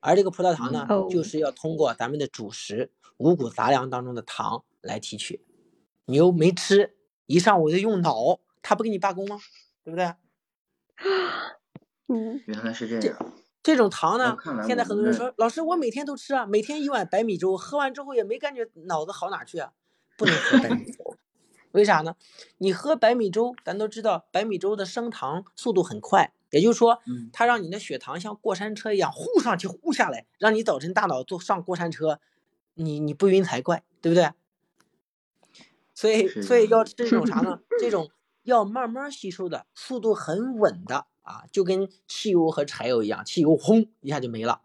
[0.00, 2.92] 而这个葡萄糖呢，就是要通过咱们的主食。
[3.18, 5.44] 五谷杂粮当中的糖来提取，
[6.04, 6.94] 你又没吃，
[7.26, 9.40] 一上午就用脑，他不给你罢工吗？
[9.82, 10.14] 对不对？
[12.06, 13.32] 嗯，原来是这样。
[13.60, 19.72] 这种糖呢，现在很多人说，老师我每天都吃啊，每天一碗白米粥，喝完之后也没感觉脑子好哪去啊，
[20.16, 21.16] 不能喝白米粥。
[21.72, 22.14] 为啥呢？
[22.58, 27.00] 你喝白米粥，咱都知道白米粥的升糖速度很快，也就是说，
[27.32, 32.20] 它让你的血糖像过山车一样呼上去呼下来，让你早晨大脑坐上过山车。
[32.80, 34.30] 你你不晕才怪，对不对？
[35.94, 37.60] 所以所以要吃这种啥呢？
[37.80, 38.08] 这种
[38.44, 44.62] 要慢慢吸收的，速度很稳的啊，就跟汽油和柴油一样，汽油轰一下就没了，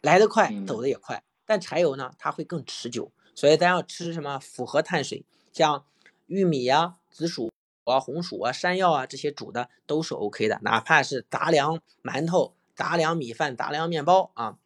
[0.00, 1.22] 来得快，走得也快。
[1.44, 3.12] 但柴油呢，它会更持久。
[3.34, 5.84] 所以咱要吃什么复合碳水，像
[6.26, 7.51] 玉米呀、紫薯
[7.84, 14.58] 啊、红薯啊、山药啊这些煮的都是 OK 的，哪怕是杂粮馒头、杂粮米饭、杂粮面包啊，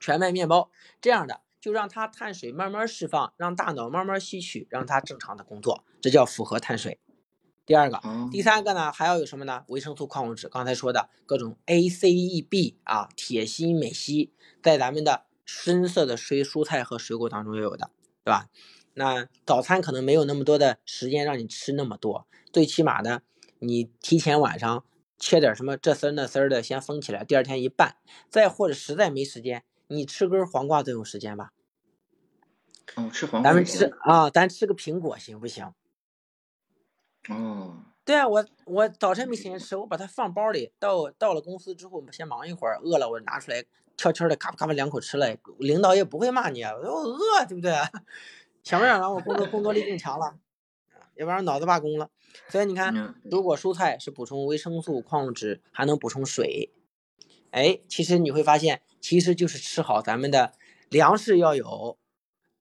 [0.00, 1.40] 全麦面包这样的。
[1.62, 6.98] 就让它碳水慢慢释放，让大脑慢慢吸取，让它正常的工作，这叫符合碳水。
[7.64, 8.02] 第二个，
[8.32, 9.62] 第三个呢，还要有什么呢？
[9.68, 17.90] 维生素、矿物质，刚才说的各种 A、C、E、B 啊，铁、锌、镁、硒，在咱们的深色的水蔬菜和水果当中也有的，
[18.24, 18.48] 对吧？
[18.94, 23.22] 那早餐可能没有那么多的时间让你吃那么多，最起码的，
[23.60, 24.84] 你提前晚上
[25.18, 27.96] 切点什么这丝儿那丝儿的，先封起来，第二天一拌。
[28.28, 29.64] 再或者实在没时间。
[29.88, 31.52] 你吃根黄瓜都有时间吧？
[32.96, 33.50] 哦，吃黄瓜。
[33.50, 35.72] 咱们吃啊，咱吃个苹果行不行？
[37.28, 37.84] 哦。
[38.04, 43.64] 对啊，我我早晨没时间吃，我把它放包里，到到了公司之后先忙一会儿，饿了我拿出来，
[43.96, 47.72] 悄悄的咔吧咔吧两口吃了，领导也不会骂你，我饿，对不对？
[48.64, 50.36] 想不想让我工作工作力更强了？
[51.16, 52.10] 要不然脑子罢工了。
[52.48, 56.72] 所以你看，如果蔬菜是补充维生素、矿物质，还能补充水，
[57.50, 58.82] 哎，其实你会发现。
[59.00, 60.52] 其实就是吃好咱们的
[60.88, 61.98] 粮食要有，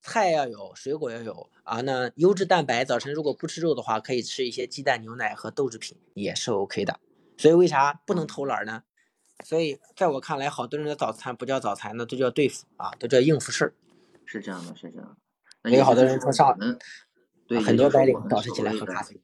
[0.01, 1.81] 菜要有，水果要有啊。
[1.81, 6.99] 那优质蛋白，早晨如果不吃肉的话，可以吃一些鸡蛋、牛奶和豆制品，也是 OK 的。
[7.37, 8.81] 所以为啥不能偷懒呢？
[9.45, 13.75] 所以在我看来，好多人的早餐不叫早餐，那都叫对付啊，都叫应付事儿。
[14.25, 15.15] 是这样的，是这样
[15.61, 15.69] 的。
[15.69, 16.57] 也有好多人说上，
[17.51, 19.19] 对，很多白领早晨起来喝咖啡。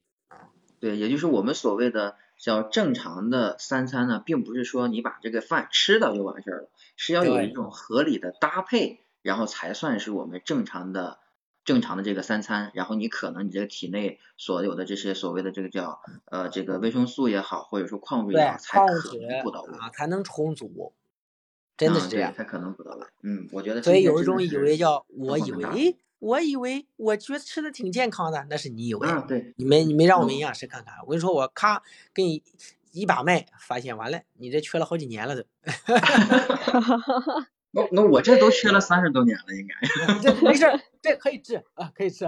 [0.82, 6.70] 对，也就是我们所谓的叫正常的三餐呢，并不是说你把这个饭吃到就完事儿了。
[6.98, 11.20] 是要有一种合理的搭配，然后才算是我们正常的
[11.64, 12.72] 正常的这个三餐。
[12.74, 20.92] 然后你可能你这个体内所有的这些所谓的这个叫呃这个维生素也好，或者说矿物质也好，才可能补到位啊，才能充足。
[21.78, 23.06] 真的是这样，才可能补到位。
[23.24, 23.82] 嗯，我觉得。
[23.82, 29.08] 所以有一种以为叫我以为，我以为我觉得吃的挺健康的，那是你以为。
[29.08, 29.54] 嗯，对。
[29.58, 32.44] 你没你没让我们营养师看看，我跟你说，我咔给你。
[32.94, 35.44] 一把脉发现完了，你这缺了好几年了都。
[37.70, 39.76] 那那我这都缺了三十多年了，应该。
[40.20, 40.66] 这没事，
[41.00, 42.28] 这可以治啊，可以治。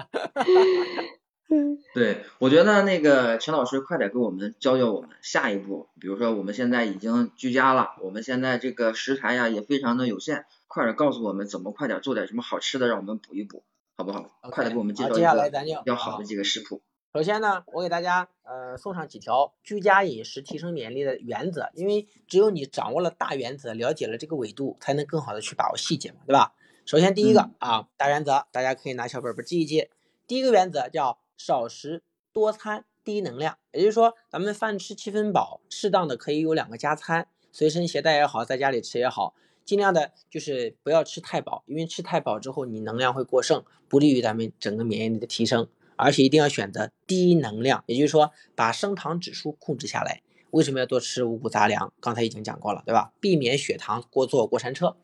[1.95, 13.63] 对，我觉得那个陈老师快点给我们教教我们下一步，比如说我们现在已经居家了，我们现在这个食材呀也非常的有限，快点告诉我们怎么快点做点什么好吃的，让我们补一补，
[13.99, 14.23] 好不好？
[14.43, 16.81] 快点给我们介绍一个比较好的几个食谱。
[17.13, 26.53] 首先呢，我给大家呃送上几条居家饮食提升免疫力的原则，因为只有你掌握了大原则，了解了这个纬度，才能更好的去把握细节嘛，对吧？
[26.85, 29.89] 首先第一个啊，大原则，大家可以拿小本本记一记。
[30.25, 39.33] 第一个原则叫少食多餐低能量，也就是说咱们饭吃七分饱，适当的可以有两个加餐，随身携带也好，在家里吃也好，
[39.69, 45.67] 尽量的就是不要吃太饱，因为吃太饱之后你能量会过剩，不利于咱们整个免疫力的提升。
[45.95, 50.23] 而且一定要选择低能量，也就是说把升糖指数控制下来。
[50.49, 51.93] 为什么要多吃五谷杂粮？
[51.99, 53.13] 刚才已经讲过了，对吧？
[53.19, 54.97] 避免血糖过坐过山车。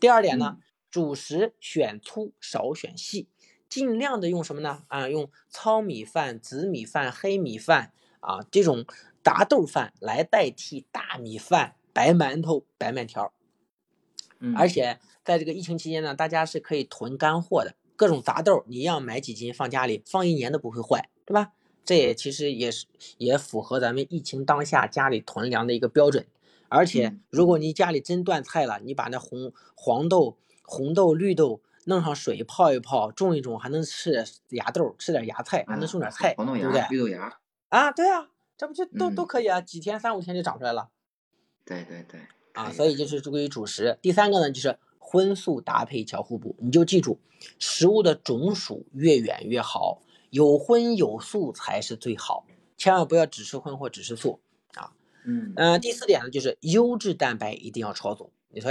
[0.00, 0.56] 第二点呢，
[0.90, 3.28] 主食选粗少选细，
[3.68, 4.84] 尽量的用什么呢？
[4.88, 8.86] 啊，用糙米饭、紫米饭、黑米饭啊这种
[9.22, 13.30] 杂豆饭来代替大米饭、白馒头、白面条。
[14.38, 14.54] 嗯。
[14.56, 17.74] 而且在这个疫情期间呢，大家是可以囤干货的。
[17.96, 21.52] 各种杂豆，你一样买几斤放家里，放一年都不会坏，对吧？
[21.82, 22.84] 这也其实也是
[23.16, 26.26] 也符合咱们疫情当下家里囤粮的一个标准。
[26.68, 36.84] 而且，如果你家里真断菜了，你把那红黄豆、红豆、绿豆弄上水泡一泡，种一种，还能吃点芽豆，吃点芽菜，还能种点菜，对不对？
[36.90, 37.38] 绿豆芽
[37.70, 38.28] 啊，对啊，
[38.58, 39.60] 这不就都都可以啊？
[39.60, 40.90] 几天三五天就长出来了。
[41.64, 42.20] 对对对。
[42.56, 43.96] 啊，所以就是作为主食。
[44.02, 44.76] 第三个呢，就是。
[45.08, 47.20] 荤素搭配调互补，你就记住，
[47.60, 52.44] 食物的种属越远越好，有荤有素才是最好，
[52.76, 54.40] 千万不要只吃荤或只吃素
[54.74, 54.90] 啊。
[55.24, 58.32] 嗯嗯，第四点呢，就是优质蛋白一定要超足。
[58.48, 58.68] 你说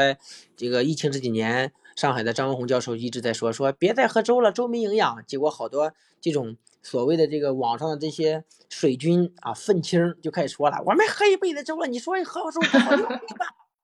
[0.57, 5.25] 这个疫情这几年，上海的张文宏教授一直在说说别再喝粥了，粥没营养。
[5.25, 13.17] 结果好多这种所谓的这个网上的这些水军啊、愤青就开始说了，我们喝一辈子粥了，你说你喝粥不好用，没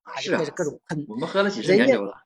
[0.04, 2.22] 啊，是各种喷，我们喝了几十年酒了。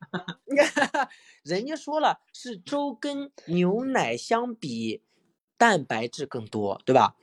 [1.44, 5.02] 人家说了，是粥跟牛奶相比，
[5.56, 7.14] 蛋白质更多，对吧？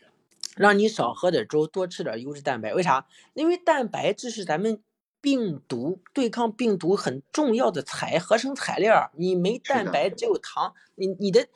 [0.55, 2.73] 让你少喝点粥，多吃点优质蛋白。
[2.73, 3.07] 为啥？
[3.33, 4.81] 因为蛋白质是咱们
[5.19, 11.47] 病毒对抗病毒很重要的材合成材料，你没蛋白只有糖，你你的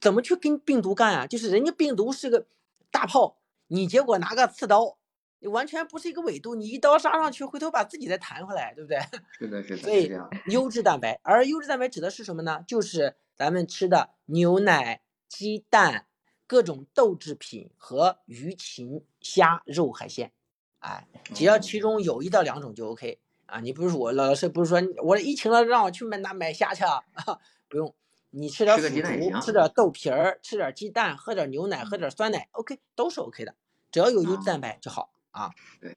[0.00, 1.26] 怎么去跟病毒干啊？
[1.26, 2.46] 就是人家病毒是个
[2.90, 4.96] 大炮，你结果拿个刺刀，
[5.42, 8.98] 你完全不是一个纬度，你一刀杀上去，回头把自己再弹回来，对不对？
[9.36, 9.82] 是的，是的。
[9.82, 10.10] 所以
[10.46, 12.64] 优质蛋白，而优质蛋白指的是什么呢？
[12.66, 16.06] 就是咱们吃的牛奶、鸡蛋、
[16.46, 20.30] 各种豆制品和鱼、禽、虾、肉、海鲜。
[20.78, 23.58] 哎，只要其中有一到两种就 OK 啊！
[23.58, 27.02] 你不是我老师不是说我疫情了让我去买那买虾去啊？
[27.68, 27.92] 不用，
[28.30, 33.54] 你吃点腐竹，吃点豆皮儿，吃点鸡蛋，喝点牛奶，喝点酸奶，OK 都是 OK 的，
[33.90, 35.50] 只要有优质蛋白就好啊。
[35.80, 35.96] 对。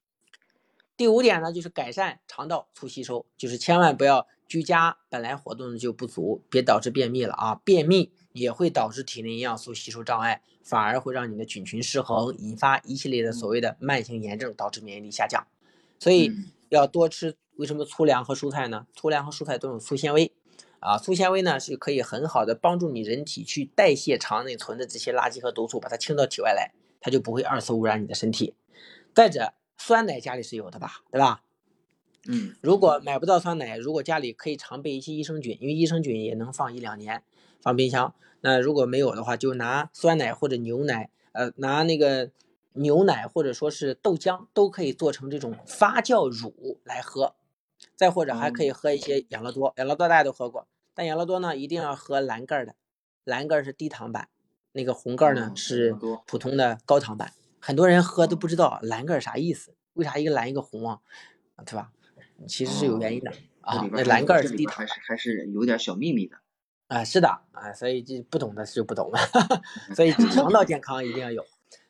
[0.97, 7.61] 第五点呢，就是改善肠道促吸收，就是千万不要居家本来活动就不足，别导致便秘了啊！
[7.63, 10.41] 便秘也会导致体内营养素吸收障碍。
[10.63, 15.45] 反而会让你的菌群失衡，引发一系列的所谓的慢性炎症，导致免疫力下降。
[15.99, 16.31] 所以
[16.69, 17.35] 要多吃。
[17.57, 18.87] 为什么粗粮和蔬菜呢？
[18.93, 20.33] 粗粮和蔬菜都有粗纤维
[20.79, 28.55] 啊，粗纤维呢是可以很好的帮助你人体去代谢肠内存的这些垃圾和毒素，把它清到体外来，它就不会二次污染你的身体。
[29.15, 31.01] 再者，酸奶家里是有的吧？
[31.09, 31.41] 对吧？
[32.27, 37.23] 嗯，如果买不到酸奶，如果家里可以常备一些益生菌，因为益生菌也能放一两年，
[37.61, 38.13] 放冰箱。
[38.41, 42.29] 那如果没有的话，就拿酸奶或者牛奶，呃，拿那个
[42.73, 47.35] 牛奶或者说是豆浆，都可以做成这种发酵乳来喝。
[47.95, 52.75] 再或者还可以喝一些养乐多，养乐多大家都喝过，但养乐多呢一定要喝蓝盖的，
[53.23, 54.27] 蓝盖是低糖版，
[54.73, 55.95] 那个红盖呢是
[56.25, 57.31] 普通的高糖版。
[57.65, 60.99] 很多人喝都不知道蓝盖啥意思，为啥一个蓝一个红啊？
[61.65, 61.91] 对吧？
[62.47, 63.89] 其实是有原因的啊。
[63.91, 66.37] 那蓝盖是低糖，还是还是有点小秘密的。
[66.89, 69.17] 啊，是的，啊，所以这不懂的就不懂了，
[69.97, 71.43] 所以肠道健康一定要有。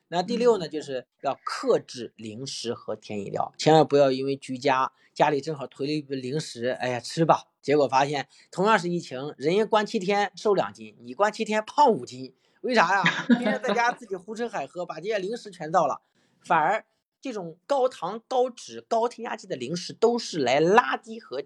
[0.08, 12.34] 那第六呢，就是要克制零食和甜饮料，千万不要因为居家家里正好囤了一杯零食，哎呀吃吧，结果发现同样是疫情，人家关七天瘦两斤，你关七天胖五斤，
[12.66, 13.02] 为啥呀？
[13.28, 16.00] 天天在家自己胡吃海喝，把这些零食全造了，
[16.40, 16.84] 反而
[17.20, 21.44] 这种高糖、高脂、高添加剂的零食都是来拉低和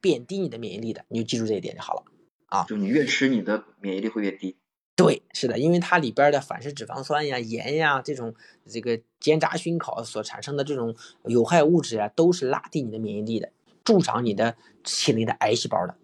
[0.00, 2.04] 贬低你的免疫力的，你就记住这一点就好了。
[2.46, 4.56] 啊，就你越吃，你的免疫力会越低。
[4.96, 8.34] 对，是的，因为它里边的反式脂肪酸呀、盐呀这种
[8.66, 13.52] 这个煎炸熏烤所产生的这种有害物质呀，都是拉低你的免疫力的，
[13.84, 15.96] 助长你的体内的癌细胞的。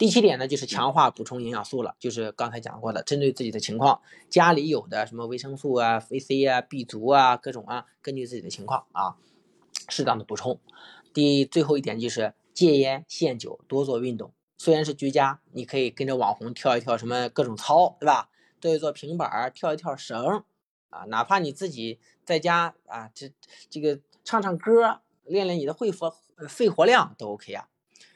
[0.00, 9.18] 第七点呢，就是强化补充营养素了，就是刚才讲过的，针对自己的情况，家里有的什么维生素啊、维 C 啊、B 族啊，各种啊，根据自己的情况啊，
[9.90, 10.58] 适当的补充。
[11.12, 14.32] 第最后一点就是戒烟限酒，多做运动。
[14.56, 18.30] 虽然是居家，你可以跟着网红跳一跳什么各种操，对吧？
[18.58, 20.42] 做一做平板儿，跳一跳绳，
[20.88, 23.30] 啊，哪怕你自己在家啊，这
[23.68, 26.16] 这个唱唱歌，练练你的肺活
[26.48, 27.68] 肺活量都 OK 啊。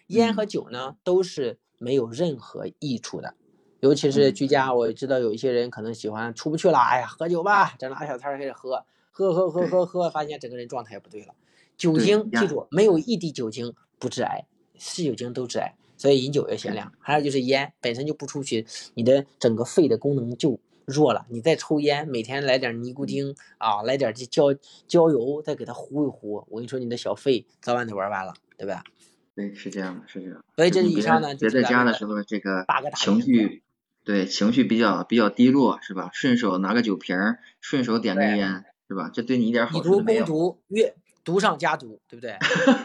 [0.06, 3.34] 烟和酒呢，都是没有任何益处的，
[3.80, 11.34] 尤其是居家，我知道有一些人可能喜欢出不去了，哎呀，喝酒吧，整拿小菜开始喝，喝喝喝喝喝，发现整个人状态也不对了。
[11.76, 14.46] 酒精，记住，没有一滴酒精不致癌，
[14.78, 15.74] 是酒精都致癌。
[15.96, 21.24] 所以饮酒要限量，还有就是烟本身就不出去，你的整个肺的功能就弱了。
[21.30, 24.52] 你再抽烟，每天来点尼古丁啊，来点这焦
[24.86, 28.82] 焦油，再给它糊一糊，我跟你说，你的小肺早晚得玩完了，对吧？
[29.34, 30.44] 对，是这样的，是这样。
[30.56, 32.64] 所以这以上呢，别在家的时候这个
[32.96, 33.62] 情绪，
[34.04, 36.10] 对情绪比较比较低落，是吧？
[36.12, 39.10] 顺手拿个酒瓶儿，顺手点根烟，是吧？
[39.12, 40.24] 这对你一点好处没有。
[40.24, 42.36] 毒攻毒，越毒上加毒，对不对？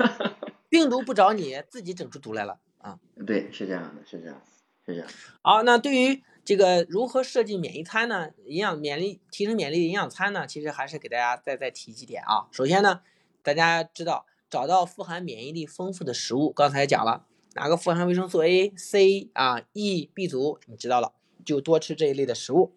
[0.69, 2.59] 病毒不找你，自己整出毒来了。
[2.79, 2.97] 啊，
[3.27, 4.41] 对，是这样的，是这样，
[4.85, 5.07] 是这样。
[5.41, 8.29] 好，那对于这个如何设计免疫餐呢？
[8.45, 10.47] 营养免疫提升免疫力营养餐呢？
[10.47, 12.47] 其实还是给大家再再提几点啊。
[12.51, 13.01] 首先呢，
[13.43, 21.13] 大家知道找到富含免疫力丰富的食物，刚才讲了哪个富含维生素 A、C 啊、E、B 族，你知道了，
[21.45, 22.73] 就多吃这一类的食物，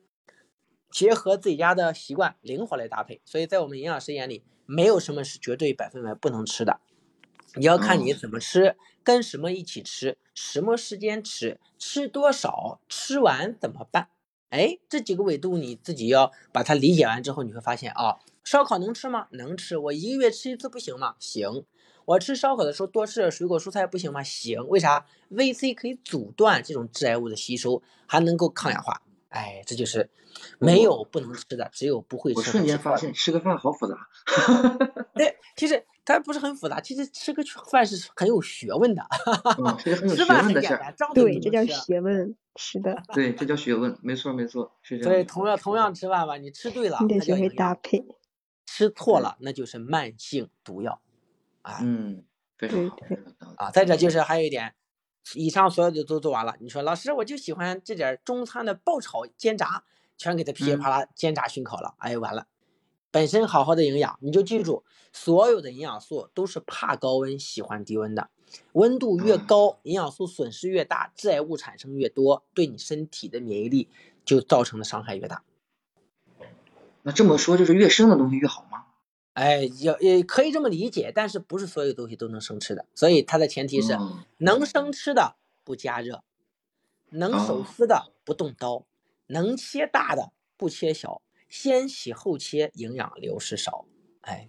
[0.90, 3.20] 结合自己家的习惯，灵活来搭配。
[3.24, 6.80] 所以在我们营养师眼里，没有什么是绝对百分百不能吃的。
[7.54, 14.08] 你要看你怎么吃，跟什么一起吃，什么时间吃，吃多少，吃完怎么办？
[14.48, 19.26] 哎，这几个维度你自己要把它理解完之后，你会发现啊，烧烤能吃吗？
[19.30, 19.76] 能吃。
[19.76, 21.14] 我一个月吃一次不行吗？
[21.18, 21.64] 行。
[22.04, 24.22] 我吃烧烤的时候多吃点水果蔬菜不行吗？
[24.22, 24.66] 行。
[24.68, 29.02] 为啥？VC 可以阻断这种致癌物的吸收，还能够抗氧化。
[29.28, 30.10] 哎，这就是
[30.58, 32.38] 没有不能吃的，只有不会吃。
[32.38, 33.96] 我瞬间发现吃个饭好复杂。
[35.14, 35.84] 对，其实。
[36.04, 39.06] 它不是很复杂，其实吃个饭是很有学问的。
[39.78, 43.00] 吃饭很简单，对，这叫学问，是的。
[43.14, 45.12] 对，这叫学问，没错没错，是这样。
[45.12, 48.04] 所以同样同样吃饭吧，你吃对了，你得学会搭配。
[48.74, 51.02] 吃错了，那就是慢性毒药。
[51.60, 52.24] 啊，嗯，
[52.56, 52.96] 非常好。
[53.56, 54.74] 啊，再者就是还有一点，
[55.34, 59.84] 以上所有的都做完了，你说老师我就喜欢这点中餐的爆炒煎炸，
[60.16, 62.46] 全给它噼里啪啦煎炸熏烤了，哎完了，
[63.10, 68.30] 本身好好的营养，你就记住，所有的营养素都是怕高温，喜欢低温的。
[68.72, 73.90] 温度越高，营养素损失越大，致癌物产生越多，对你身体的免疫力
[74.24, 75.44] 就造成的伤害越大。
[77.02, 78.86] 那这么说，就是越生的东西越好吗？
[79.34, 83.98] 哎，也也可以这么理解，但是不是所有东西都能生吃的，所以它的前提是
[84.38, 86.22] 能生吃的不加热，
[87.10, 88.84] 能手撕的不动刀，
[89.26, 93.86] 能切大的不切小，先洗后切，营养流失少。
[94.20, 94.48] 哎，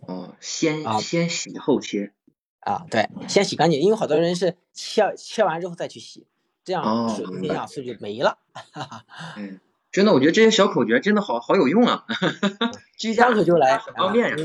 [0.00, 2.12] 哦，先先洗后切。
[2.60, 6.26] 啊，对，先洗干净，因为好多人是切切完之后再去洗，
[6.62, 8.38] 这样水营养素就没了。
[9.36, 9.58] 嗯，
[9.92, 12.04] 真的，我觉得这些小口诀真的好好有用啊，
[12.96, 14.36] 居家可就来，很方便呀。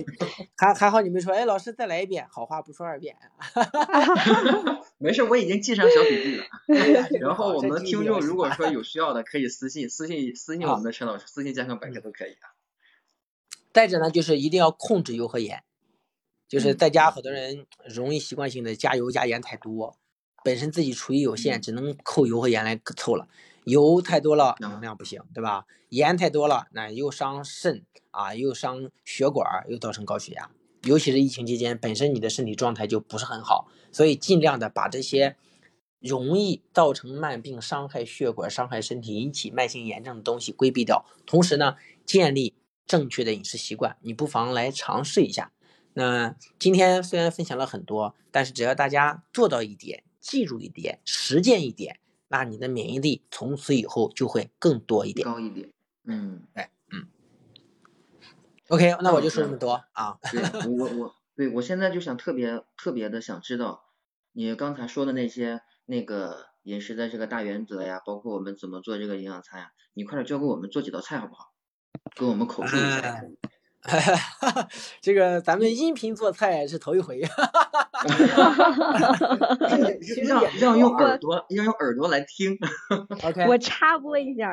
[0.58, 3.16] 还还好你没说，哎，老师再来一遍，好话不说二遍。
[4.98, 6.46] 没事，我已经记上小笔记了。
[7.20, 12.58] 然后我们听众如果说有需要的，可以私信私信私信我们的陈老师，私信健康百科都可以啊。
[13.72, 15.64] 再者呢，就是一定要控制油和盐。
[16.48, 19.98] 就是在家，好多人容易习惯性的加油加盐太多，
[20.44, 23.28] 本身自己厨艺有限，只能扣油和盐来凑了。
[23.66, 25.66] 油太多了能量不行，对吧？
[25.90, 30.50] 盐太多了，那又伤肾啊，又伤血管，又造成高血压。
[30.84, 35.36] 尤其是疫情期间，本身你的身体状态就不是很好，所以尽量的把这些
[36.00, 41.06] 容易造成慢病、伤害血管、伤害身体、引起慢性炎症的东西规避掉。
[41.26, 42.54] 同时呢，建立
[42.86, 45.52] 正确的饮食习惯，你不妨来尝试一下。
[45.94, 55.72] 那今天虽然分享了很多，但是只要大家做到一点，记住一点，实践一点，那你的免疫力从此以后就会更多一点，高一点。
[56.06, 57.08] 嗯，哎，嗯。
[58.70, 60.18] OK，那我就说这么多啊。
[60.32, 63.84] 对，我我对我现在就想特别特别的想知道，
[64.34, 71.54] 你刚才说的那些那个饮食的这个大原则呀，包括我们怎么做这个营养餐呀，你快点教给我们做几道菜好不好？
[72.16, 73.22] 跟我们口述一下。
[73.82, 74.68] 哈哈，
[75.00, 77.95] 这个咱们音频做菜是头一回，哈哈哈哈哈哈。
[80.28, 82.58] 让让用耳朵，要用耳朵来听。
[83.24, 84.50] OK，我插播一下，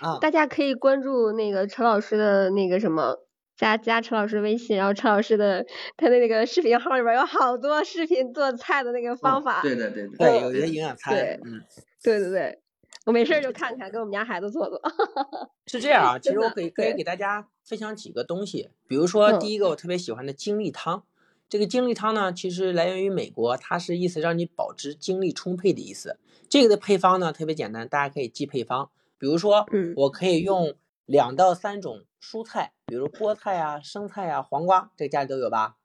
[0.00, 3.18] 啊，大家可以关注那个陈老师的那个什么，
[3.56, 5.64] 加加陈老师微信，然后陈老师的
[5.96, 9.62] 他的那个视频号里边有好多视频做菜的那个方法。
[9.62, 11.14] 对对对对，有一些营养餐。
[11.14, 11.62] 对，嗯，
[12.02, 12.60] 对对对。
[13.04, 14.80] 我没事就看看，给我们家孩子做做。
[15.68, 21.04] 是这样啊，其实我可以可以给大家分享几个东西，比如说第一个我特别喜欢的精力汤。
[21.48, 26.18] 这个精力汤呢，其实来源于美国，它是意思让你保持精力充沛的意思。
[26.48, 28.90] 这个的配方呢特别简单，大家可以记配方。
[29.18, 29.66] 比如说，
[29.96, 30.74] 我可以用
[31.06, 35.76] 两到三种蔬菜，比如菠菜啊、生菜啊、黄瓜，这个家里都有吧？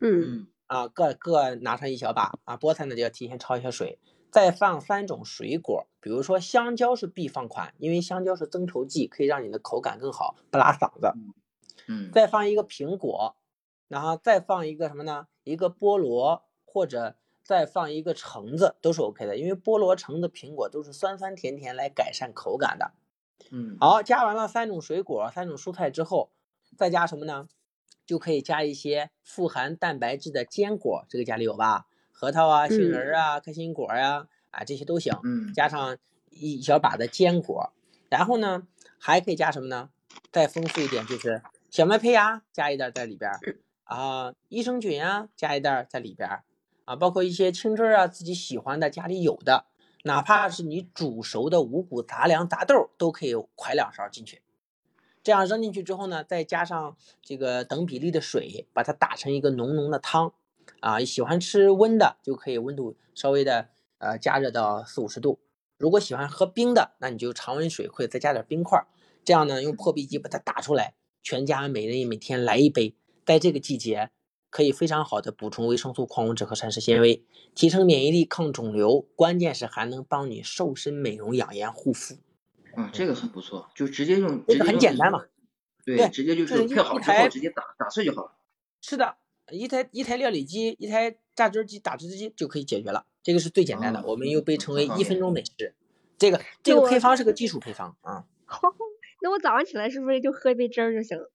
[0.00, 0.46] 嗯。
[0.66, 3.98] 啊，各各拿上一小把啊，菠菜呢就要提前焯一下水。
[4.32, 11.12] 再放三种水果，比如说香蕉是必放款，因为香蕉是增稠剂，可以让你的口感更好，不拉嗓子。
[11.86, 13.36] 嗯，再放一个苹果，
[13.88, 15.26] 然后再放一个什么呢？
[15.44, 22.92] 一个菠萝，或者再放一个橙子，都是 OK 的，因为菠萝、橙子、苹果都是酸酸甜甜来改善口感的。
[23.50, 26.30] 嗯，好，加完了三种水果、三种蔬菜之后，
[26.76, 27.48] 再加什么呢？
[28.04, 31.86] 就可以加一些富含蛋白质的坚果，这个家里有吧？
[32.12, 35.12] 核桃啊，杏仁啊，开心果呀，啊这些都行。
[35.22, 35.96] 嗯，加上
[36.30, 37.72] 一小把的坚果，
[38.08, 38.66] 然后呢，
[38.98, 39.90] 还可以加什么呢？
[40.32, 43.30] 再丰富一点，就是小麦胚芽加一点在里边
[43.86, 46.44] 啊，益生菌啊加一袋在里边儿
[46.84, 49.66] 啊，包括一些青汁啊，自己喜欢的家里有的，
[50.02, 54.42] 哪怕是你煮熟的五谷杂粮杂豆都可以㧟两勺进去。
[55.22, 60.32] 这样扔进去之后呢，再加上这个等比例的水，把它打成一个浓浓的汤。
[60.80, 63.68] 啊，喜欢吃温的就可以温度稍微的
[63.98, 65.38] 呃加热到四五十度。
[65.78, 68.84] 如果喜欢喝冰的，那你就常温水或者再加点冰块，
[69.24, 70.94] 这样呢用破壁机把它打出来。
[71.22, 72.94] 全家每人每天来一杯，
[73.26, 74.10] 在这个季节
[74.48, 77.24] 可以非常好的补充维生素、矿物质和膳食纤维，
[77.54, 82.16] 提升免疫力、抗肿瘤，关键是还能帮你瘦身、美容、养颜、护肤。
[82.76, 85.24] 嗯，这个很不错，就直接用，这个很简单嘛。
[85.84, 88.32] 对，直接就是配好之后直接打打碎就好了。
[88.80, 89.16] 是的。
[89.52, 95.72] 一台一台料理机，一台榨汁机、打汁机就可以解决了，这个是最简单的，我们又被称为一分钟美食。
[96.18, 98.24] 这个这个配方是个基础配方啊。
[99.22, 101.30] 那我早上起来是不是就喝一杯汁儿就行了？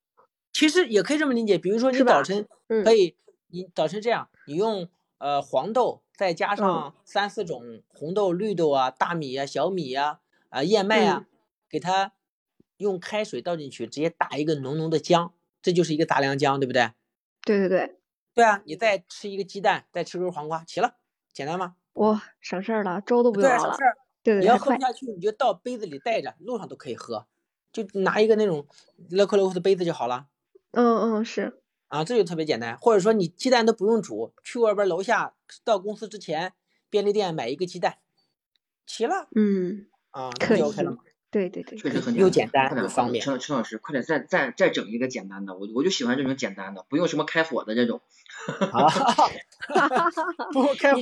[0.61, 3.15] 其实也可以这么理解，比如说你早晨可以，
[3.47, 10.19] 你早晨这样，你用呃黄豆，再加上三四种红豆、绿豆啊、大米啊、小米啊、
[10.49, 11.25] 啊燕麦啊，
[11.67, 12.13] 给它
[12.77, 15.31] 用开水倒进去，直接打一个浓浓的浆，
[15.63, 16.91] 这就是一个杂粮浆，对不对？
[17.43, 17.95] 对对对。
[18.35, 20.93] 对啊，你再吃一个鸡蛋，再吃根黄瓜，齐了，
[21.33, 21.73] 简单吗？
[21.93, 23.75] 哇，省事儿了，粥都不用熬了。
[24.21, 27.25] 对对，你要喝不下去，你就倒杯子里带着，路上都可以喝，
[27.73, 28.67] 就拿一个那种
[29.09, 30.27] 乐扣乐扣的杯子就好了。
[30.71, 32.77] 嗯嗯，是啊，这就特别简单。
[32.77, 35.33] 或者说你鸡蛋都不用煮，去外边楼下
[35.63, 36.53] 到公司之前
[36.89, 37.97] 便利店买一个鸡蛋，
[38.85, 39.27] 齐了。
[39.35, 40.61] 嗯啊，可以。
[40.61, 40.97] 了。
[41.31, 43.23] 对对对，确实很又简单又方便。
[43.23, 48.01] 陈陈老师，快点再再再整一个简单的，我我就喜欢这种简单的，不用什么开火的这种。
[48.59, 49.13] 哈哈
[50.11, 50.21] 哈
[50.51, 51.01] 不开火。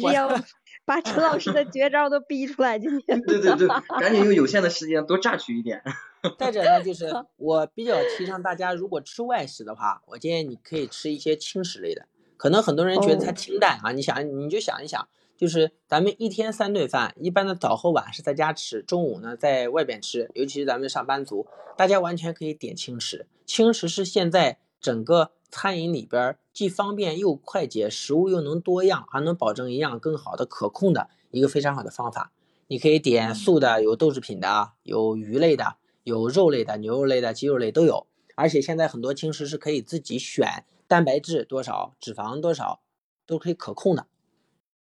[0.89, 3.21] 把 陈老师的绝招都逼出来，今天。
[3.21, 3.67] 对对对，
[4.01, 5.83] 赶紧用有限的时间多榨取一点。
[6.39, 12.07] 再者呢，就是我比较提倡大家，如果吃外食的话，我建议你可以吃一些轻食类的。
[12.37, 15.07] 可能很多人觉得它清淡啊，你想你就想一想。
[15.37, 20.29] 就是咱们一天三顿饭，一般的早和晚是在家吃，中午呢在外边吃。
[20.33, 21.45] 尤其是咱们上班族，
[21.77, 23.27] 大家完全可以点轻食。
[23.45, 32.33] 轻食是现在整个餐饮里边既方便又快捷，食物又能多样，还能保证营养更好的可控的一个非常好的方法。
[32.67, 38.07] 你可以点素的，有豆制品的，有鱼类的，有肉类的，牛肉类的，鸡肉类都有。
[38.35, 42.81] 而且现在很多轻食是可以自己选蛋白质多少，脂肪多少，
[43.25, 44.07] 都可以可控的。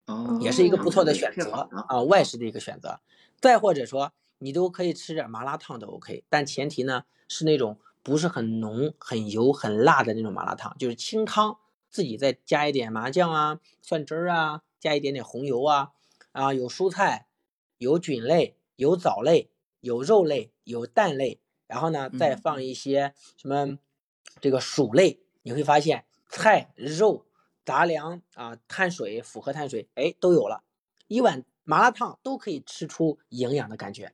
[0.07, 3.01] 哦，也是一个不错的选择啊，外食的一个选择。
[3.39, 11.59] 再或者说，你都可以吃点麻辣烫都 OK，但前提呢是那种不是很浓、很油、很辣的那种麻辣烫，就是清汤，
[11.91, 15.93] 自己再加一点麻酱啊、蒜汁儿啊，加一点点红油啊，
[16.33, 17.29] 啊，有蔬菜、
[17.79, 19.51] 有菌类、有藻类、
[19.81, 23.79] 有肉类、有蛋类，然后呢再放一些什么
[24.41, 27.25] 这个薯类，你会发现菜肉。
[27.67, 30.63] 杂粮啊，碳水复合碳水，哎，都有了，
[31.09, 34.13] 一碗麻辣烫都可以吃出营养的感觉。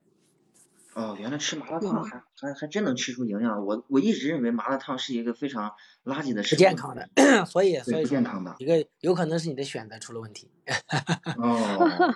[0.94, 3.64] 哦，原来吃麻辣烫还还还真能吃出营养。
[3.64, 5.73] 我我一直认为麻辣烫是一个非常
[6.05, 7.09] 垃圾的食物，不健康的，
[7.47, 10.51] 所以所以不健康的一个有可能是你的选择出了问题。
[11.39, 12.14] 哦，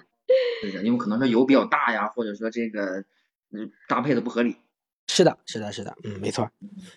[0.63, 3.05] 对的，因为可能说油比较大呀，或者说这个
[3.51, 4.57] 嗯搭配的不合理。
[5.09, 6.51] 是的，是的，是的，嗯，没错。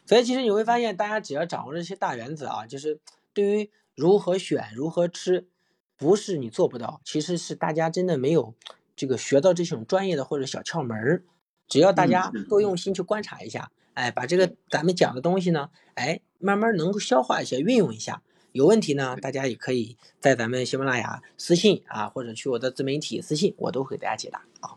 [0.06, 3.00] 所以其实你会发现，大家只要掌握这些大原则啊，就是
[3.34, 3.72] 对于。
[3.96, 5.50] 如何选，如何吃，
[5.98, 8.56] 不是你做不到，其实是大家真的没有
[8.96, 11.24] 这个学到这种专业的或者小窍门儿。
[11.70, 18.22] 只要大家多用心去观察一下，哎，把这个咱们讲的东西呢，哎，慢慢能够消化一下，运用一下。
[18.52, 24.76] 有问题呢，大家也可以在咱们喜马拉雅私信啊，或者去我的自媒体私信，我都会给大家解答啊。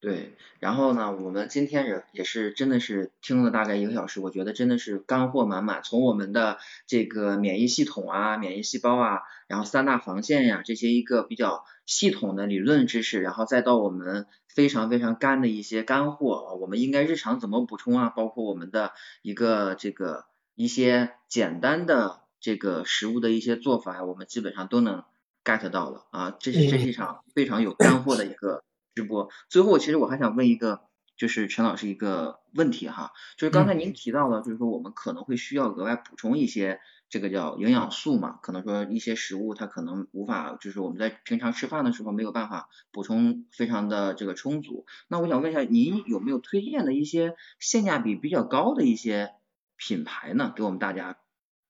[0.00, 5.82] 对，然后呢，我们今天也也是真的是听了大概一个小时，我觉得真的是干货满满。
[5.82, 6.56] 从我们的
[6.86, 18.10] 这个免疫系统啊、免疫细胞啊，然后三大防线呀这些一个比较系统的理论知识，然后再到我们非常非常干的一些干货，我们应该日常怎么补充啊？
[18.10, 18.92] 包括我们的
[19.22, 25.02] 一个这个一些简单的这个食物的一些做法，我们基本上都能
[25.44, 26.36] get 到了啊。
[26.38, 28.62] 这是这是一场非常有干货的一个。
[28.94, 30.82] 直播最后，其实我还想问一个，
[31.16, 36.80] 就是陈老师一个问题哈，就是刚才您提到了，就是说我们可能会需要额外补充一些
[37.10, 44.86] 这个叫营养素嘛，可能说一些食物它可能无法，就是我们在平常吃饭的时候没有办法补充非常的这个充足。
[45.08, 49.32] 那我想问一下，您有没有推荐的一些性价比比较高的一些
[49.76, 50.52] 品牌呢？
[50.56, 51.18] 给我们大家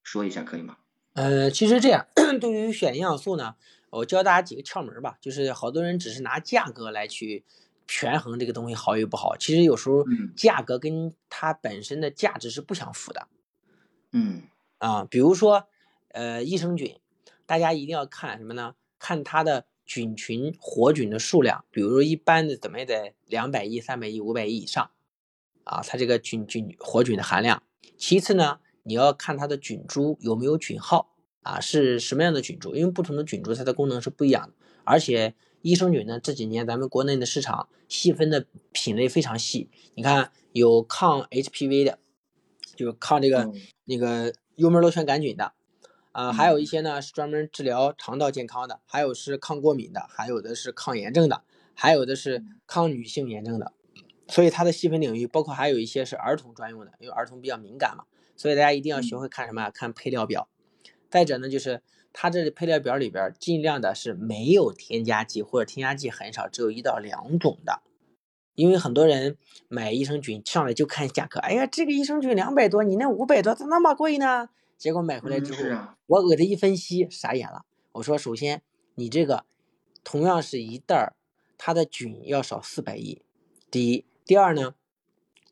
[0.05, 0.77] 说一下，可以吗？
[1.15, 2.07] 呃，其实这样，
[2.41, 3.57] 对于选营养素呢。
[3.91, 7.45] 我教大家几个窍门吧，就是好多人只是拿价格来去
[7.89, 10.05] 权衡这个东西好与不好，其实有时候
[10.37, 13.27] 价格跟它本身的价值是不相符的。
[14.13, 14.43] 嗯，
[14.81, 15.69] 啊，比如说
[16.09, 16.97] 呃益生菌，
[17.47, 18.75] 大家一定要看什么呢？
[18.99, 24.91] 看它的菌群活菌的数量，比如说一般的怎么也得两百亿、三百亿、五百亿以上
[25.65, 27.63] 啊，它这个菌菌活菌的含量。
[27.97, 31.07] 其次呢，你要看它的菌株有没有菌号。
[31.43, 32.75] 啊，是什么样的菌株？
[32.75, 34.53] 因为不同的菌株它的功能是不一样的，
[34.85, 39.71] 而且益生菌呢，这几年咱们国内的市场细分的品类非常细。
[39.95, 41.99] 你看，有抗 HPV 的，
[42.77, 43.51] 就是抗这个
[43.87, 45.55] 那个幽门螺旋杆菌的，
[46.13, 51.43] 啊，还有一些呢是专门治疗肠道健康的，还有是抗过敏的，还有的是抗炎症的，
[51.75, 53.73] 还有的是抗女性炎症的。
[54.29, 58.05] 所以它的细分领域包括还有一些是儿童专用的，因为儿童比较敏感嘛，
[58.37, 59.71] 所以大家一定要学会看什么？
[59.71, 60.47] 看配料表。
[61.09, 61.83] 再者呢，就是
[62.13, 67.81] 它这配料表里边尽量的是没有添加剂或者添加剂很少，只有一到两种的。
[68.61, 69.39] 因为很多人
[69.69, 74.51] 买益生菌上来就看价格，哎呀，这个益生菌两百多，你那五百多咋那么贵呢？
[74.77, 77.65] 结果买回来之后，我给他一分析，傻眼了。
[77.93, 78.61] 我说，首先
[78.97, 79.47] 你这个
[80.05, 81.17] 同样是一袋儿，
[81.57, 83.23] 它的菌要少四百亿。
[83.71, 84.75] 第一，第二呢，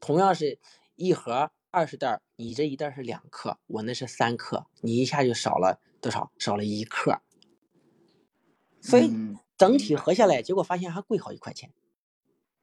[0.00, 0.58] 同样是
[0.96, 1.50] 一盒。
[1.70, 6.30] 二十袋，你这一袋是两克，我那是三克，你一下就少了多少？
[6.38, 7.20] 少了一克。
[8.80, 9.10] 所以
[9.56, 11.72] 整体合下来，结果发现还贵好几块钱。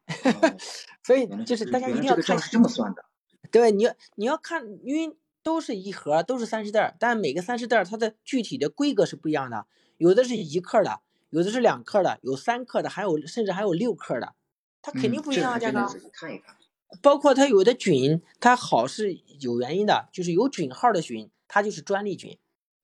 [1.03, 3.06] 所以就是大家一定要看是这么算的。
[3.52, 9.65] 对，你要你要看，因为都是一盒，都是三十袋，但每个三十袋它的具体的规格是不一样的，
[9.98, 14.34] 有的是一克的，有的是两克的，有三克的，还有甚至还有六克的，
[14.82, 15.88] 它肯定不一样啊，价格。
[16.11, 16.56] 看一看。
[17.02, 22.38] 包括它有的菌，它好是有原因的，就是有菌号的菌，它就是专利菌，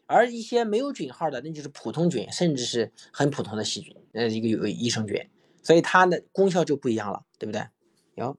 [0.06, 5.30] 而一些没有菌号的，那就是普通菌，甚至是很普通的细菌，呃，一个有益生菌，
[5.62, 7.68] 所以它的功效就不一样了，对不对？
[8.16, 8.38] 有。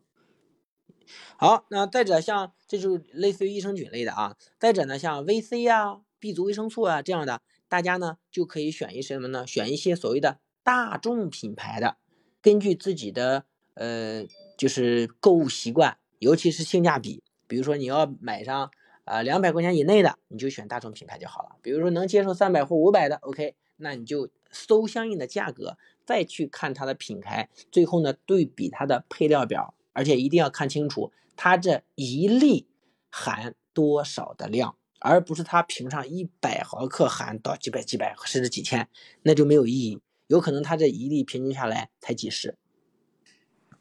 [1.37, 9.47] 好，那再者像这就是类似于益生菌类的啊，再者呢像 VC 啊、B 族维生素啊这样的，大家呢就可以选一些什么呢？
[9.47, 11.97] 选一些所谓的大众品牌的，
[12.41, 13.45] 根据自己的
[13.75, 14.27] 呃。
[14.55, 17.25] 就是购物习惯，尤其是性价比。
[17.49, 18.71] 比如说你要买上
[19.05, 21.57] 啊两百块钱以内的，你就选大众品牌就好了。
[21.63, 32.67] 比如说能接受三百或五百的，OK，那你就搜相应的价格，再去看它的品牌，最后呢对比它的配料表，而且一定要看清楚它这一粒
[33.11, 38.89] 含多少的量，而不是它瓶上一百毫克含到几百几百甚至几千，
[39.23, 40.01] 那就没有意义。
[40.27, 42.57] 有可能它这一粒平均下来才几十。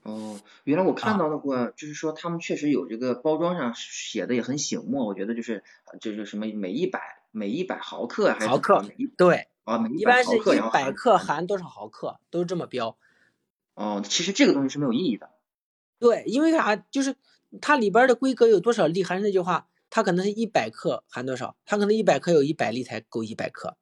[0.03, 5.64] 哦，原来我看到的过，就是说他们确实有这个包装上写的也很醒目，我觉得就是
[5.99, 8.85] 就是什么每一百每一百毫克还是毫克，
[9.17, 12.97] 对，啊，每一般是一百克含多少毫克，都是这么标。
[13.73, 15.29] 哦，其实这个东西是没有意义的。
[15.97, 16.75] 对，因为啥？
[16.75, 17.15] 就是
[17.61, 23.77] 它里边的规格有多少粒，还是那句话，它可能是一百克含多少，它可能一百克有一百粒才够一百克。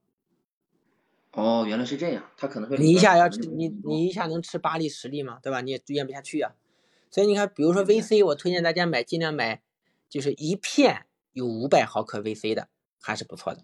[1.32, 5.40] 哦，原来是这样，它可能会你一下要吃你你一下能吃八粒十粒吗？
[5.42, 5.62] 对吧？
[5.62, 6.54] 你也咽不下去啊。
[7.12, 9.62] 所以你看，比如说 VC，我推荐大家买，尽量买
[10.10, 12.68] 就是一片有五百毫克 VC 的，
[13.00, 13.64] 还是不错的。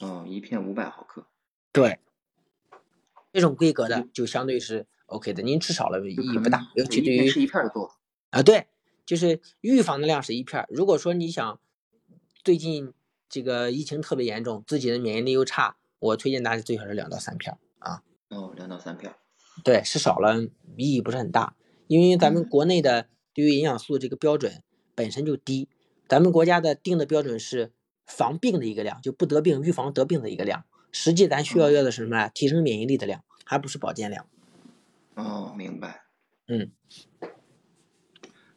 [0.00, 1.26] 哦，一片五百毫克。
[1.72, 2.00] 对，
[3.32, 5.42] 这种规格的就相对是 OK 的。
[5.42, 7.90] 您吃少了意义不大，尤其对于吃一片的多
[8.30, 8.42] 啊。
[8.42, 8.66] 对，
[9.06, 10.66] 就是预防的量是一片。
[10.68, 11.60] 如果说你想
[12.42, 12.92] 最近
[13.28, 15.76] 这个疫情特别严重，自己的免疫力又差。
[16.00, 18.02] 我推荐大家最好是两到三片啊。
[18.28, 19.14] 哦，两到三片。
[19.62, 20.42] 对，吃少了
[20.76, 21.54] 意义不是很大，
[21.86, 24.62] 因为咱们国内的对于营养素这个标准
[24.96, 25.68] 本身就低，
[26.08, 27.72] 咱们国家的定的标准是
[28.16, 30.64] 防病的一个量，就不得病、预防得病的一个量。
[30.92, 32.28] 实际咱需要要的是什么呀？
[32.28, 34.26] 提升免疫力的量，还不是保健量。
[35.14, 36.04] 哦，明白。
[36.46, 36.70] 嗯。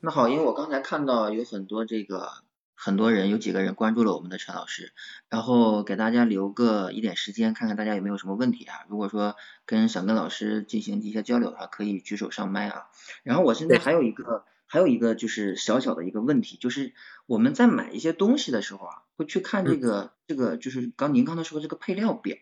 [0.02, 2.44] 那好，因为我刚才看到有很多这个。
[2.77, 4.94] 很多人有几个人关注了我们的陈老师，
[5.30, 8.86] 然后给大家留个一点时间，看看大家有没有什么问题啊？
[8.90, 12.84] 如果说跟想跟老师进行一些交流的话，可以举手上麦啊。
[13.23, 16.93] 然后我现在还有一个还有一个就是小小的一个问题，就是
[17.25, 22.37] 我们在买一些东西的时候啊，会去看这个这个就是刚您刚才说的这个配料表，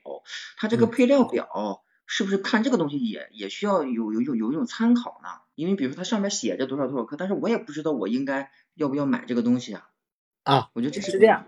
[0.58, 5.30] 它这个配料表是不是看这个东西也也需要有有有有一种参考呢？
[5.56, 9.90] 因为比如说它上面写着多少多少克，但是我也不知道我应该要不要买这个东西啊。
[10.44, 11.48] 啊，我觉得这是这样，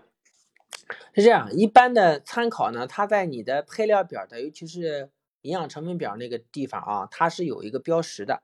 [1.14, 1.52] 是这样。
[1.52, 5.10] 一般的参考呢，它在你的配料表的，尤其是
[5.42, 8.42] 营养成分表那个地方啊，它是有一个标识的。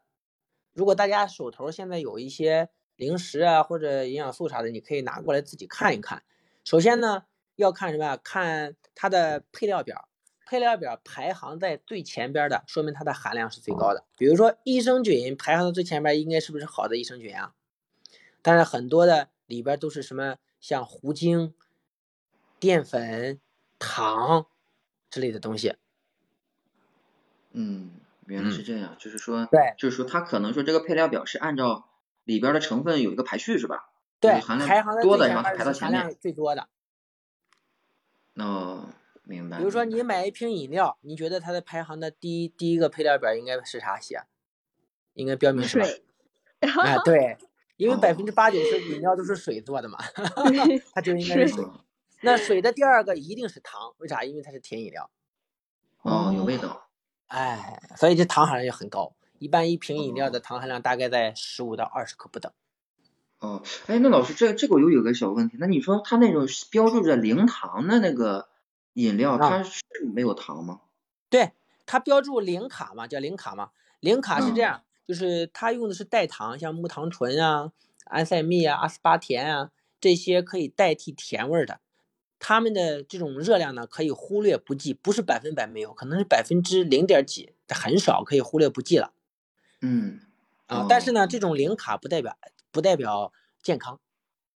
[0.73, 6.23] 如果大家手头现在有一些零食啊或者营养素啥的，你可以拿过来自己看一看。
[6.65, 7.25] 首先呢，
[7.57, 8.17] 要看什么？
[8.17, 10.09] 看它的配料表，
[10.47, 14.05] 配料表排行在最前边的，说明它的含量是最高的。
[14.17, 17.55] 比如说益生菌排行在最前边，应该是不是好的益生菌啊？
[18.43, 19.29] 但是很多的。
[19.47, 21.53] 里边都是什么像糊精、
[22.59, 23.39] 淀粉、
[23.79, 24.47] 糖
[25.11, 25.75] 之类的东西。
[27.51, 27.91] 嗯，
[28.27, 31.89] 原来是这样，就是说，对，就是说它可能说这个配料表是按照
[32.25, 33.91] 里边的成分有一个排序是吧？
[34.21, 36.17] 对，含量多的然后排到前面。
[36.21, 36.69] 最多的。
[38.37, 38.89] 哦，
[39.25, 39.59] 明白。
[39.59, 44.23] 比如说你买一瓶饮料，你觉得它的排行的第一第一个配料表应该是啥写？
[45.15, 45.87] 应该标明什么？
[46.83, 47.37] 啊，对。
[47.79, 49.99] 因为百分之八九十饮料都是水做的嘛，
[50.95, 51.65] 它就应该是水。
[52.21, 54.23] 那水的第二个一定是糖，为啥？
[54.23, 55.11] 因为它是甜饮料。
[56.03, 56.89] 哦，有味道。
[57.33, 59.15] 哎，所以这糖含量也很高。
[59.39, 62.53] 一般一瓶饮料的糖含量大概在十五到二十克不等。
[63.39, 65.57] 哦，哎，那老师，这这个又有个小问题。
[65.59, 68.49] 那你说它那种标注着零糖的那个
[68.93, 69.81] 饮料，它是
[70.15, 70.83] 没有糖吗？
[71.31, 71.53] 对，
[71.87, 73.71] 它标注零卡嘛，叫零卡嘛。
[74.01, 74.83] 零卡是这样。
[75.05, 77.73] 就是它用的是代糖，像木糖醇啊、
[78.05, 81.81] 安赛蜜啊、阿斯巴甜啊这些可以代替甜味的，
[82.45, 89.13] 它们的这种热量呢可以忽略不计，不是百分百没有，可能是百分之零点几，很少可以忽略不计了。
[89.81, 90.19] 嗯，
[90.67, 92.37] 啊，但是呢，这种零卡不代表
[92.73, 93.33] 不代表
[93.63, 94.01] 健康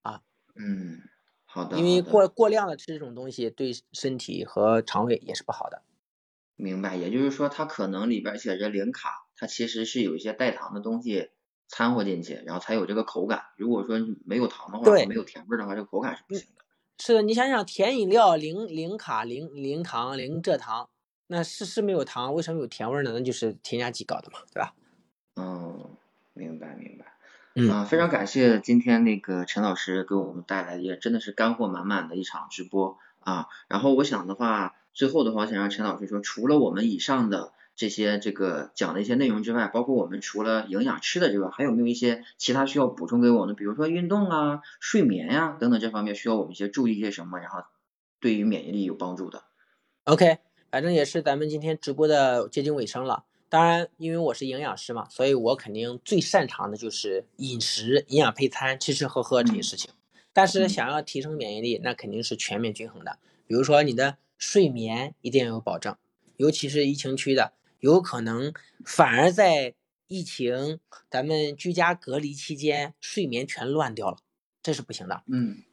[0.03, 0.23] 啊。
[0.55, 1.01] 嗯。
[1.45, 1.77] 好的。
[1.77, 5.83] 因为过过量的吃这种东西，对身体和肠胃也是不好的。
[6.55, 11.31] 明白，也就是说它可能里边写着零卡，它其实是有一些代糖的东西
[11.67, 13.43] 掺和进去，然后才有这个口感。
[13.57, 16.62] 如果说没有糖的话，没有甜味的话，这个口感是不行的。
[16.99, 20.89] 是的，你想想，甜饮料零零卡、零零糖、零蔗糖，
[21.27, 23.13] 那是是没有糖，为什么有甜味呢？
[23.15, 24.75] 那就是添加剂搞的嘛，对吧？
[25.37, 25.97] 嗯，
[26.35, 27.07] 明白明白。
[27.55, 33.49] 嗯，非常感谢今天那个陈老师给我们带来也真的是干货满满的一场直播啊。
[33.69, 43.57] 然后我想的话，最后的话，想让陈老师说，除了我们以上的这些这个讲的一些内容之外，包括我们除了营养吃的之外，还有没有一些其他需要补充给我们？
[43.57, 47.61] 比如说运动啊、睡眠呀等等这方面需要我们一些注意一些什么，然后
[48.21, 49.45] 对于免疫力有帮助的。
[50.05, 50.39] OK，
[50.71, 53.25] 反正也是咱们今天直播的接近尾声了。
[53.49, 59.91] 当然，因为我是营养师嘛，所以我肯定最擅长的就是饮食、营养配餐、吃吃喝喝这些事情。
[60.33, 63.19] 但是想要提升免疫力，那肯定是全面均衡的。
[63.47, 65.95] 比如说你的睡眠一定要有保证，
[66.39, 67.53] 尤其是疫情区的，
[67.83, 68.55] 有可能
[68.85, 69.75] 反而在
[70.07, 70.79] 疫情
[71.11, 74.19] 咱们居家隔离期间睡眠全乱掉了，
[74.63, 75.25] 这是不行的。
[75.27, 75.65] 嗯。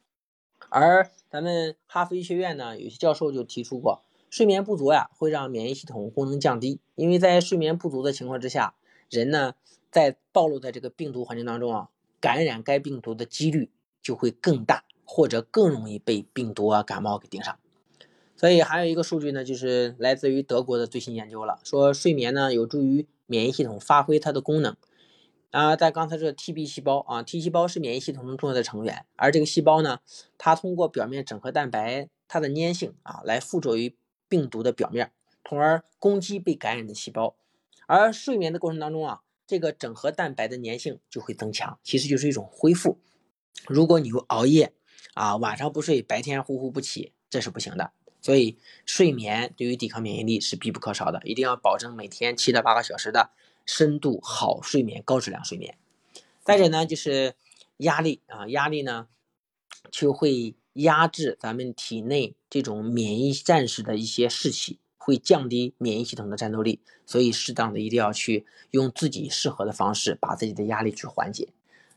[0.70, 4.02] 而咱们哈佛医学院呢，有些教授就提出过。
[4.28, 6.80] 睡眠不足呀，会让免疫系统功能降低。
[6.96, 8.74] 因为在睡眠不足的情况之下，
[9.08, 9.54] 人呢
[9.92, 13.70] 在暴露在这个病毒环境当中啊，感染该病毒的几率
[14.02, 17.56] 就会更大，或者更容易被病毒啊感冒给盯上。
[18.40, 24.74] 所以还有一个数据呢，就是来自于德国的最新研究了，说睡眠呢有助于免疫系统发挥它的功能。
[25.50, 29.98] 啊，在刚才这个 T B 细胞啊，T 细胞是免疫系统中重要的成员，而这个细胞呢，
[30.38, 33.94] 它通过表面整合蛋白它的粘性啊，来附着于。
[34.30, 35.10] 病毒的表面，
[35.44, 37.34] 从而攻击被感染的细胞。
[37.88, 43.00] 而睡眠的过程当中啊，这个整合蛋白的粘性就会增强，其实就是一种恢复。
[43.66, 44.72] 如果你又熬夜
[45.14, 47.90] 啊，晚上不睡，白天呼呼不起，这是不行的。
[48.20, 48.56] 所以
[48.86, 53.30] 睡眠对于抵抗免疫力是必不可少的，一定要保证每天七到八个小时的
[53.66, 55.76] 深度好睡眠、高质量睡眠。
[56.42, 57.34] 再者呢，就是
[57.78, 59.08] 压力啊，压力呢
[59.90, 60.54] 就会。
[60.74, 71.48] 压制咱们体内这种免疫战士的一些士气，会降低免疫系统的战斗力，所以适当的一定要去用自己适合的方式，把自己的压力去缓解。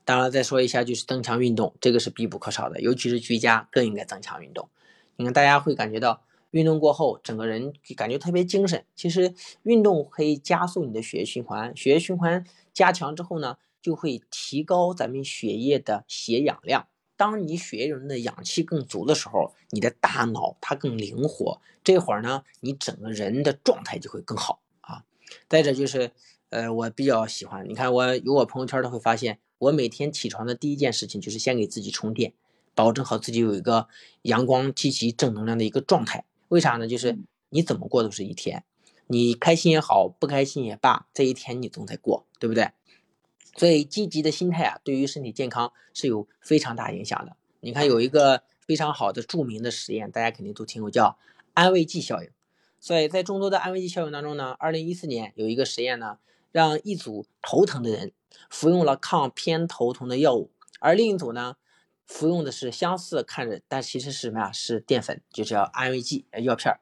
[0.03, 4.67] 当然，再说一下就是增强运动，这个是必不可少的，尤其是居家更应该增强运动。
[5.15, 6.21] 你看，大家会感觉到
[6.51, 8.85] 运动过后，整个人感觉特别精神。
[8.95, 9.33] 其实
[9.63, 16.87] 运动可以加速你的血液循环，血液循环加强之后呢，就会提高咱们血液的血氧量。
[17.15, 25.05] 当你血液中的氧气更足的时候，你的大脑它更灵活，这会儿呢，你整个人的状态就会更好啊。
[25.47, 26.11] 再者就是，
[26.49, 32.33] 呃，我比较喜欢，你看我有我朋友圈都会发现，我每天起床的第一件事情就是先给自己充电，
[32.75, 33.87] 保证好自己有一个
[34.23, 36.25] 阳光、积极、正能量的一个状态。
[36.49, 36.87] 为啥呢？
[36.87, 37.17] 就是
[37.49, 38.63] 你怎么过都是一天，
[39.07, 42.71] 你开心也好，不开心也罢，这一天你总得过，对不对？
[43.55, 47.35] 所以积极的心态啊，对于身体健康是有非常大影响的。
[47.59, 51.17] 你看有一个非常好的著名的实验，大家肯定都听过，叫
[51.53, 52.29] 安慰剂效应。
[52.79, 56.17] 所以在众多的安慰剂效应当中呢，二零一四年有一个实验呢，
[56.51, 58.11] 让一组头疼的人
[58.49, 61.55] 服用了抗偏头痛的药物，而另一组呢，
[62.05, 64.51] 服用的是相似看着，但其实是什么呀？
[64.51, 66.79] 是淀粉，就叫安慰剂药片儿。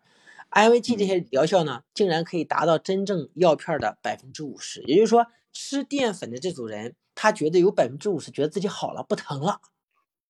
[0.50, 5.28] 安慰剂这些疗效呢，竟然可以达到真正药片的百分之五十，也就是说。
[5.54, 9.60] 吃淀粉的这组人，他觉得有百分之五十觉得自己好了，不疼了。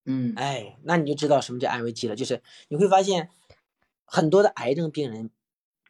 [0.03, 2.15] 嗯，哎，那你就知道什么叫安慰剂了。
[2.15, 3.29] 就是你会发现，
[4.03, 5.29] 很多的癌症病人，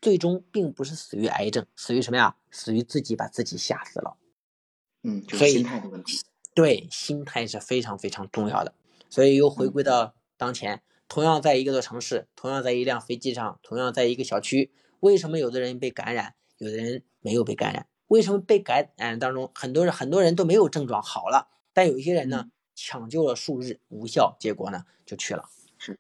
[0.02, 2.36] 最终并不是死于癌症，死于什么呀？
[2.52, 4.18] 死于自己把自己吓死了。
[5.04, 6.20] 嗯，所以心态的问题。
[6.54, 8.74] 对，心态是非常非常重要的。
[9.12, 14.72] 所以又回归到当前，同样在一个城市，同样在一辆飞机上，同样在一个小区，
[15.02, 17.86] 为什么有的人被感染，有的人没有被感染？
[18.08, 25.50] 为什么被感染当中很多人很多人都没有症状好了，但有一些人呢抢救了数日无效，结果呢就去了。
[25.78, 26.00] 是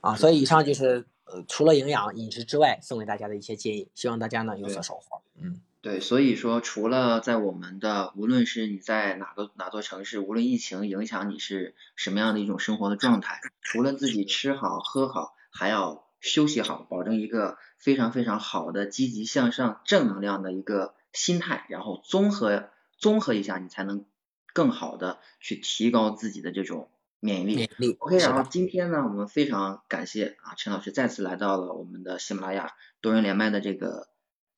[0.00, 5.22] 啊，所以以上就是呃除了营养饮食之外送给大家的一些建议，希望大家呢有所收获。
[5.36, 17.58] 嗯，对，所以说除了在我们的无论是你在哪个哪座城市，无论疫情影响你是什么样的一种生活的状态，除了自己吃好喝好，还要休息好，保证一个。
[17.82, 24.04] 非常非常好的积极向上、正能量的一个心态，然后综合综合一下，你才能
[24.52, 26.88] 更好的去提高自己的这种
[27.18, 27.96] 免疫力。
[27.98, 34.06] OK，然后今天呢，我们非常感谢啊，陈老师再次来到了我们的喜马拉雅多人连麦的这个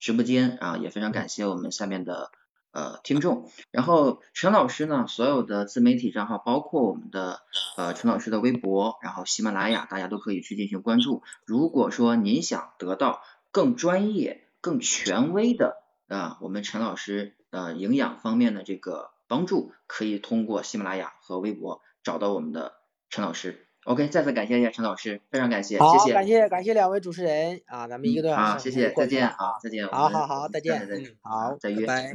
[0.05, 2.31] 直播间啊，也非常感谢我们下面的
[2.73, 3.49] 呃听众。
[3.71, 7.41] 然后陈老师呢，所有的自媒体账号，包括我们的
[7.79, 11.23] 呃陈老师的微博，然后喜马拉雅，大家都可以去进行关注。
[11.47, 15.79] 如果说您想得到更专业、更权威的
[16.09, 22.75] 啊，我们陈老师呃营养方面的这个帮助，可以通过喜马拉雅和微博找到我们的
[23.09, 23.67] 陈老师。
[23.85, 30.81] OK，再次感谢一下陈老师，非常感谢，谢谢，感谢感谢两位主持人啊，咱们一个多小时，好，谢谢，再见，好，再见，好好好，再见，
[31.23, 32.13] 好，再约，拜，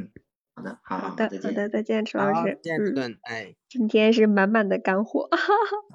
[0.56, 2.60] 好的，好好的，好的，再见，陈老师，
[2.96, 5.30] 嗯，哎，今天是满满的干货，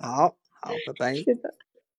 [0.00, 1.54] 好好，拜拜， 是的。